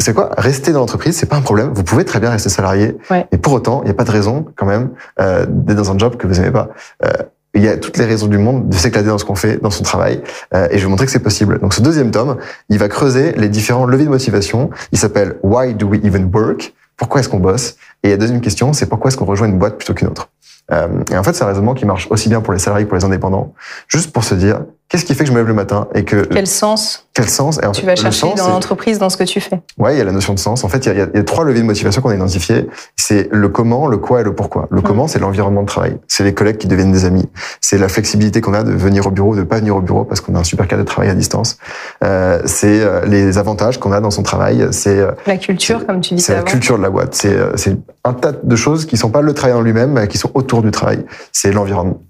c'est 0.00 0.14
quoi? 0.14 0.30
Rester 0.36 0.72
dans 0.72 0.80
l'entreprise, 0.80 1.16
c'est 1.16 1.26
pas 1.26 1.36
un 1.36 1.42
problème. 1.42 1.70
Vous 1.74 1.84
pouvez 1.84 2.04
très 2.04 2.18
bien 2.20 2.30
rester 2.30 2.48
salarié, 2.48 2.96
Ouais. 3.10 3.26
et 3.32 3.38
pour 3.38 3.52
autant, 3.52 3.82
il 3.82 3.86
n'y 3.86 3.90
a 3.90 3.94
pas 3.94 4.04
de 4.04 4.10
raison 4.10 4.46
quand 4.56 4.66
même 4.66 4.90
euh, 5.20 5.46
d'être 5.48 5.76
dans 5.76 5.92
un 5.92 5.98
job 5.98 6.16
que 6.16 6.26
vous 6.26 6.40
aimez 6.40 6.50
pas. 6.50 6.68
Euh, 7.04 7.10
il 7.56 7.62
y 7.62 7.68
a 7.68 7.76
toutes 7.76 7.98
les 7.98 8.04
raisons 8.04 8.26
du 8.26 8.36
monde 8.38 8.68
de 8.68 8.74
s'éclater 8.74 9.06
dans 9.08 9.18
ce 9.18 9.24
qu'on 9.24 9.36
fait, 9.36 9.62
dans 9.62 9.70
son 9.70 9.84
travail, 9.84 10.20
euh, 10.54 10.66
et 10.70 10.74
je 10.74 10.78
vais 10.78 10.84
vous 10.84 10.90
montrer 10.90 11.06
que 11.06 11.12
c'est 11.12 11.20
possible. 11.20 11.60
Donc 11.60 11.72
ce 11.72 11.80
deuxième 11.80 12.10
tome, 12.10 12.36
il 12.68 12.78
va 12.80 12.88
creuser 12.88 13.32
les 13.36 13.48
différents 13.48 13.86
leviers 13.86 14.06
de 14.06 14.10
motivation. 14.10 14.70
Il 14.90 14.98
s'appelle 14.98 15.36
Why 15.44 15.72
do 15.74 15.86
we 15.86 16.00
even 16.02 16.28
work? 16.34 16.74
Pourquoi 16.96 17.20
est-ce 17.20 17.28
qu'on 17.28 17.38
bosse? 17.38 17.76
Et 18.02 18.10
la 18.10 18.16
deuxième 18.16 18.40
question, 18.40 18.72
c'est 18.72 18.86
pourquoi 18.86 19.08
est-ce 19.08 19.16
qu'on 19.16 19.24
rejoint 19.24 19.46
une 19.48 19.58
boîte 19.58 19.76
plutôt 19.76 19.94
qu'une 19.94 20.08
autre? 20.08 20.30
Et 20.70 21.16
en 21.16 21.22
fait, 21.22 21.34
c'est 21.34 21.44
un 21.44 21.48
raisonnement 21.48 21.74
qui 21.74 21.84
marche 21.84 22.08
aussi 22.10 22.28
bien 22.28 22.40
pour 22.40 22.52
les 22.52 22.58
salariés 22.58 22.84
que 22.84 22.88
pour 22.90 22.96
les 22.96 23.04
indépendants. 23.04 23.54
Juste 23.86 24.12
pour 24.12 24.24
se 24.24 24.34
dire, 24.34 24.60
qu'est-ce 24.88 25.04
qui 25.04 25.14
fait 25.14 25.24
que 25.24 25.28
je 25.28 25.32
me 25.32 25.38
lève 25.38 25.48
le 25.48 25.54
matin 25.54 25.88
et 25.94 26.04
que 26.04 26.16
Quel 26.26 26.46
sens 26.46 27.00
quel 27.16 27.28
sens 27.28 27.60
et 27.62 27.66
en 27.66 27.70
tu 27.70 27.86
vas 27.86 27.92
le 27.94 27.96
chercher 28.00 28.18
sens, 28.22 28.34
dans 28.34 28.44
c'est- 28.46 28.50
l'entreprise, 28.50 28.98
dans 28.98 29.08
ce 29.08 29.16
que 29.16 29.22
tu 29.22 29.40
fais? 29.40 29.60
Ouais, 29.78 29.94
il 29.94 29.98
y 29.98 30.00
a 30.00 30.04
la 30.04 30.10
notion 30.10 30.34
de 30.34 30.38
sens. 30.40 30.64
En 30.64 30.68
fait, 30.68 30.84
il 30.86 30.96
y 30.96 31.00
a, 31.00 31.06
il 31.14 31.20
y 31.20 31.24
trois 31.24 31.44
leviers 31.44 31.60
de 31.62 31.66
motivation 31.66 32.02
qu'on 32.02 32.08
a 32.10 32.16
identifiés. 32.16 32.66
C'est 32.96 33.28
le 33.30 33.48
comment, 33.48 33.86
le 33.86 33.98
quoi 33.98 34.20
et 34.20 34.24
le 34.24 34.34
pourquoi. 34.34 34.66
Le 34.72 34.80
Mm. 34.80 34.82
comment, 34.82 35.06
c'est 35.06 35.20
l'environnement 35.20 35.62
de 35.62 35.68
travail. 35.68 35.96
C'est 36.08 36.24
les 36.24 36.34
collègues 36.34 36.56
qui 36.58 36.66
deviennent 36.66 36.90
des 36.90 37.04
amis. 37.04 37.24
C'est 37.60 37.78
la 37.78 37.86
flexibilité 37.88 38.40
qu'on 38.40 38.52
a 38.52 38.64
de 38.64 38.72
venir 38.72 39.06
au 39.06 39.12
bureau, 39.12 39.36
de 39.36 39.44
pas 39.44 39.58
venir 39.58 39.76
au 39.76 39.80
bureau 39.80 40.04
parce 40.04 40.20
qu'on 40.20 40.34
a 40.34 40.40
un 40.40 40.44
super 40.44 40.66
cadre 40.66 40.82
de 40.82 40.88
travail 40.88 41.08
à 41.08 41.14
distance. 41.14 41.56
Euh, 42.02 42.40
c'est 42.46 42.80
euh, 42.80 43.04
les 43.06 43.38
avantages 43.38 43.78
qu'on 43.78 43.92
a 43.92 44.00
dans 44.00 44.10
son 44.10 44.24
travail. 44.24 44.66
C'est 44.72 44.98
euh, 44.98 45.12
La 45.28 45.36
culture, 45.36 45.86
comme 45.86 46.00
tu 46.00 46.08
c'est 46.10 46.14
disais 46.16 46.34
la 46.34 46.42
culture 46.42 46.78
de 46.78 46.82
la 46.82 46.90
boîte. 46.90 47.14
C'est 47.14 47.32
euh, 47.32 47.52
c'est 47.54 47.76
un 48.02 48.12
tas 48.14 48.32
de 48.32 48.56
choses 48.56 48.86
qui 48.86 48.96
sont 48.96 49.10
pas 49.10 49.20
le 49.20 49.32
travail 49.34 49.54
en 49.56 49.60
lui-même, 49.60 49.92
mais 49.92 50.08
qui 50.08 50.18
sont 50.18 50.32
autour 50.34 50.62
du 50.62 50.72
travail. 50.72 51.04
C'est 51.30 51.52
l'environnement. 51.52 52.00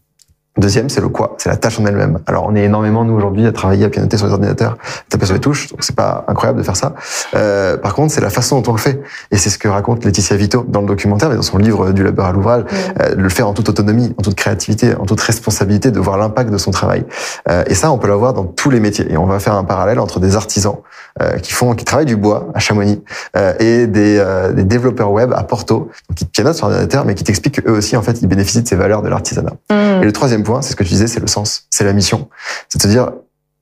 Deuxième, 0.56 0.88
c'est 0.88 1.00
le 1.00 1.08
quoi, 1.08 1.34
c'est 1.38 1.48
la 1.48 1.56
tâche 1.56 1.80
en 1.80 1.86
elle-même. 1.86 2.20
Alors, 2.26 2.46
on 2.48 2.54
est 2.54 2.62
énormément, 2.62 3.04
nous, 3.04 3.14
aujourd'hui, 3.14 3.44
à 3.44 3.50
travailler, 3.50 3.86
à 3.86 3.88
pianoter 3.88 4.16
sur 4.16 4.26
les 4.26 4.32
ordinateurs, 4.32 4.78
à 4.80 5.10
taper 5.10 5.26
sur 5.26 5.34
les 5.34 5.40
touches, 5.40 5.68
donc 5.68 5.82
c'est 5.82 5.96
pas 5.96 6.24
incroyable 6.28 6.60
de 6.60 6.62
faire 6.62 6.76
ça. 6.76 6.94
Euh, 7.34 7.76
par 7.76 7.92
contre, 7.94 8.14
c'est 8.14 8.20
la 8.20 8.30
façon 8.30 8.60
dont 8.60 8.70
on 8.70 8.74
le 8.74 8.80
fait. 8.80 9.02
Et 9.32 9.36
c'est 9.36 9.50
ce 9.50 9.58
que 9.58 9.66
raconte 9.66 10.04
Laetitia 10.04 10.36
Vito 10.36 10.64
dans 10.68 10.80
le 10.80 10.86
documentaire, 10.86 11.28
mais 11.28 11.34
dans 11.34 11.42
son 11.42 11.58
livre 11.58 11.90
Du 11.90 12.04
labeur 12.04 12.26
à 12.26 12.32
l'ouvrage, 12.32 12.64
euh, 13.00 13.16
de 13.16 13.20
le 13.20 13.28
faire 13.30 13.48
en 13.48 13.52
toute 13.52 13.68
autonomie, 13.68 14.14
en 14.16 14.22
toute 14.22 14.36
créativité, 14.36 14.94
en 14.94 15.06
toute 15.06 15.20
responsabilité, 15.20 15.90
de 15.90 15.98
voir 15.98 16.18
l'impact 16.18 16.50
de 16.50 16.58
son 16.58 16.70
travail. 16.70 17.04
Euh, 17.50 17.64
et 17.66 17.74
ça, 17.74 17.90
on 17.90 17.98
peut 17.98 18.06
l'avoir 18.06 18.32
dans 18.32 18.44
tous 18.44 18.70
les 18.70 18.78
métiers. 18.78 19.10
Et 19.10 19.16
on 19.16 19.26
va 19.26 19.40
faire 19.40 19.54
un 19.54 19.64
parallèle 19.64 19.98
entre 19.98 20.20
des 20.20 20.36
artisans 20.36 20.76
euh, 21.22 21.38
qui 21.38 21.52
font, 21.52 21.74
qui 21.74 21.84
travaillent 21.84 22.06
du 22.06 22.16
bois 22.16 22.48
à 22.54 22.58
Chamonix 22.58 23.00
euh, 23.36 23.54
et 23.60 23.86
des, 23.86 24.18
euh, 24.18 24.52
des 24.52 24.64
développeurs 24.64 25.12
web 25.12 25.32
à 25.32 25.44
Porto, 25.44 25.90
donc 26.08 26.16
qui 26.16 26.24
pianotent 26.24 26.56
sur 26.56 26.66
ordinateur, 26.66 27.04
mais 27.04 27.14
qui 27.14 27.22
t'expliquent 27.22 27.62
qu'eux 27.62 27.70
aussi, 27.70 27.96
en 27.96 28.02
fait, 28.02 28.20
ils 28.20 28.26
bénéficient 28.26 28.62
de 28.62 28.68
ces 28.68 28.74
valeurs 28.76 29.00
de 29.00 29.08
l'artisanat. 29.08 29.52
Mm. 29.70 30.02
Et 30.02 30.04
le 30.04 30.12
troisième 30.12 30.42
point, 30.44 30.62
c'est 30.62 30.70
ce 30.70 30.76
que 30.76 30.84
tu 30.84 30.90
disais, 30.90 31.08
c'est 31.08 31.20
le 31.20 31.26
sens, 31.26 31.66
c'est 31.70 31.84
la 31.84 31.92
mission. 31.92 32.28
C'est 32.68 32.78
de 32.78 32.82
se 32.84 32.88
dire, 32.88 33.10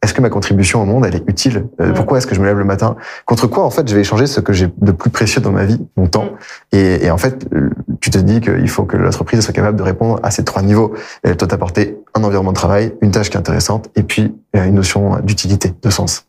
est-ce 0.02 0.14
que 0.14 0.20
ma 0.20 0.30
contribution 0.30 0.82
au 0.82 0.84
monde, 0.84 1.06
elle 1.06 1.14
est 1.14 1.22
utile? 1.28 1.66
Euh. 1.80 1.92
Pourquoi 1.92 2.18
est-ce 2.18 2.26
que 2.26 2.34
je 2.34 2.40
me 2.40 2.46
lève 2.46 2.58
le 2.58 2.64
matin? 2.64 2.96
Contre 3.24 3.46
quoi, 3.46 3.64
en 3.64 3.70
fait, 3.70 3.88
je 3.88 3.94
vais 3.94 4.00
échanger 4.00 4.26
ce 4.26 4.40
que 4.40 4.52
j'ai 4.52 4.68
de 4.76 4.92
plus 4.92 5.10
précieux 5.10 5.40
dans 5.40 5.52
ma 5.52 5.64
vie, 5.64 5.78
mon 5.96 6.08
temps? 6.08 6.24
Mm. 6.72 6.76
et, 6.76 7.04
et 7.06 7.10
en 7.10 7.18
fait, 7.18 7.46
euh, 7.54 7.70
tu 8.00 8.10
te 8.10 8.18
dis 8.18 8.40
qu'il 8.40 8.68
faut 8.68 8.84
que 8.84 8.96
l'entreprise 8.96 9.40
soit 9.40 9.54
capable 9.54 9.78
de 9.78 9.82
répondre 9.82 10.18
à 10.24 10.32
ces 10.32 10.44
trois 10.44 10.62
niveaux. 10.62 10.92
Elle 11.22 11.36
doit 11.36 11.46
t'apporter 11.46 11.96
un 12.14 12.24
environnement 12.24 12.50
de 12.50 12.56
travail, 12.56 12.94
une 13.00 13.12
tâche 13.12 13.30
qui 13.30 13.36
est 13.36 13.40
intéressante, 13.40 13.90
et 13.94 14.02
puis 14.02 14.34
euh, 14.56 14.64
une 14.64 14.74
notion 14.74 15.20
d'utilité, 15.20 15.72
de 15.80 15.90
sens. 15.90 16.26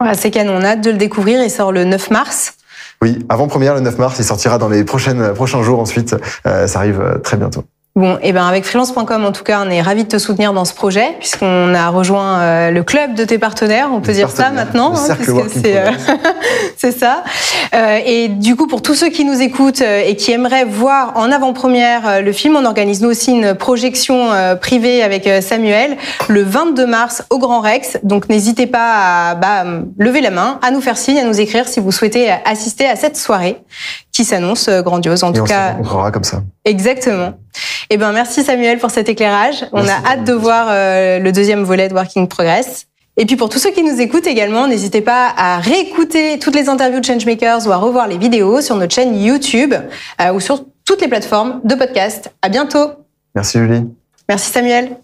Ouais, 0.00 0.14
c'est 0.14 0.32
canon, 0.32 0.56
on 0.56 0.62
a 0.62 0.70
hâte 0.70 0.80
de 0.82 0.90
le 0.90 0.98
découvrir. 0.98 1.42
Il 1.42 1.50
sort 1.50 1.70
le 1.70 1.84
9 1.84 2.10
mars. 2.10 2.54
Oui, 3.02 3.24
avant-première 3.28 3.74
le 3.74 3.80
9 3.80 3.98
mars, 3.98 4.16
il 4.18 4.24
sortira 4.24 4.58
dans 4.58 4.68
les 4.68 4.82
prochaines, 4.82 5.32
prochains 5.32 5.62
jours 5.62 5.78
ensuite. 5.78 6.16
Euh, 6.46 6.66
ça 6.66 6.80
arrive 6.80 7.20
très 7.22 7.36
bientôt. 7.36 7.64
Bon, 7.96 8.18
et 8.22 8.32
ben 8.34 8.46
avec 8.46 8.66
freelance.com, 8.66 9.24
en 9.24 9.32
tout 9.32 9.42
cas, 9.42 9.62
on 9.66 9.70
est 9.70 9.80
ravis 9.80 10.04
de 10.04 10.08
te 10.08 10.18
soutenir 10.18 10.52
dans 10.52 10.66
ce 10.66 10.74
projet, 10.74 11.16
puisqu'on 11.18 11.74
a 11.74 11.88
rejoint 11.88 12.40
euh, 12.40 12.70
le 12.70 12.82
club 12.82 13.14
de 13.14 13.24
tes 13.24 13.38
partenaires, 13.38 13.88
on 13.90 14.02
peut 14.02 14.08
Les 14.08 14.18
dire 14.18 14.28
ça 14.28 14.50
maintenant, 14.50 14.92
hein, 14.94 15.14
puisque 15.14 15.48
c'est 15.62 15.78
euh, 15.78 15.90
c'est 16.76 16.92
ça. 16.92 17.24
Euh, 17.74 17.98
et 18.04 18.28
du 18.28 18.54
coup, 18.54 18.66
pour 18.66 18.82
tous 18.82 18.94
ceux 18.94 19.08
qui 19.08 19.24
nous 19.24 19.40
écoutent 19.40 19.80
euh, 19.80 20.02
et 20.06 20.14
qui 20.16 20.30
aimeraient 20.32 20.66
voir 20.66 21.12
en 21.16 21.32
avant-première 21.32 22.06
euh, 22.06 22.20
le 22.20 22.32
film, 22.32 22.56
on 22.56 22.64
organise 22.64 23.00
nous 23.00 23.08
aussi 23.08 23.32
une 23.32 23.54
projection 23.54 24.30
euh, 24.30 24.56
privée 24.56 25.02
avec 25.02 25.26
Samuel 25.42 25.96
le 26.28 26.42
22 26.42 26.86
mars 26.86 27.24
au 27.30 27.38
Grand 27.38 27.60
Rex. 27.60 27.98
Donc 28.02 28.28
n'hésitez 28.28 28.66
pas 28.66 29.30
à 29.30 29.34
bah, 29.34 29.64
lever 29.98 30.20
la 30.20 30.30
main, 30.30 30.58
à 30.62 30.70
nous 30.70 30.80
faire 30.80 30.98
signe, 30.98 31.18
à 31.18 31.24
nous 31.24 31.40
écrire 31.40 31.66
si 31.66 31.80
vous 31.80 31.92
souhaitez 31.92 32.30
assister 32.44 32.86
à 32.86 32.96
cette 32.96 33.16
soirée 33.16 33.56
qui 34.16 34.24
s'annonce 34.24 34.68
euh, 34.68 34.80
grandiose. 34.82 35.22
En 35.22 35.30
Et 35.30 35.34
tout 35.34 35.42
on 35.42 35.46
se 35.46 35.50
cas, 35.50 35.72
rencontrera 35.72 36.10
comme 36.10 36.24
ça. 36.24 36.42
Exactement. 36.64 37.34
Eh 37.90 37.98
ben, 37.98 38.12
merci 38.12 38.42
Samuel 38.42 38.78
pour 38.78 38.90
cet 38.90 39.08
éclairage. 39.10 39.66
On 39.72 39.82
Merci. 39.82 39.92
a 40.04 40.10
hâte 40.12 40.24
de 40.24 40.32
voir 40.32 40.68
euh, 40.70 41.18
le 41.18 41.32
deuxième 41.32 41.62
volet 41.64 41.88
de 41.88 41.94
Working 41.94 42.26
Progress. 42.26 42.86
Et 43.18 43.26
puis 43.26 43.36
pour 43.36 43.48
tous 43.50 43.58
ceux 43.58 43.70
qui 43.70 43.82
nous 43.82 44.00
écoutent 44.00 44.26
également, 44.26 44.66
n'hésitez 44.68 45.00
pas 45.02 45.32
à 45.36 45.58
réécouter 45.58 46.38
toutes 46.38 46.54
les 46.54 46.68
interviews 46.68 47.00
de 47.00 47.04
Changemakers 47.04 47.66
ou 47.66 47.72
à 47.72 47.76
revoir 47.76 48.08
les 48.08 48.18
vidéos 48.18 48.60
sur 48.62 48.76
notre 48.76 48.94
chaîne 48.94 49.18
YouTube 49.20 49.74
euh, 50.20 50.32
ou 50.32 50.40
sur 50.40 50.64
toutes 50.86 51.00
les 51.02 51.08
plateformes 51.08 51.60
de 51.64 51.74
podcast. 51.74 52.30
À 52.42 52.48
bientôt. 52.48 52.90
Merci 53.34 53.58
Julie. 53.58 53.84
Merci 54.28 54.50
Samuel. 54.50 54.96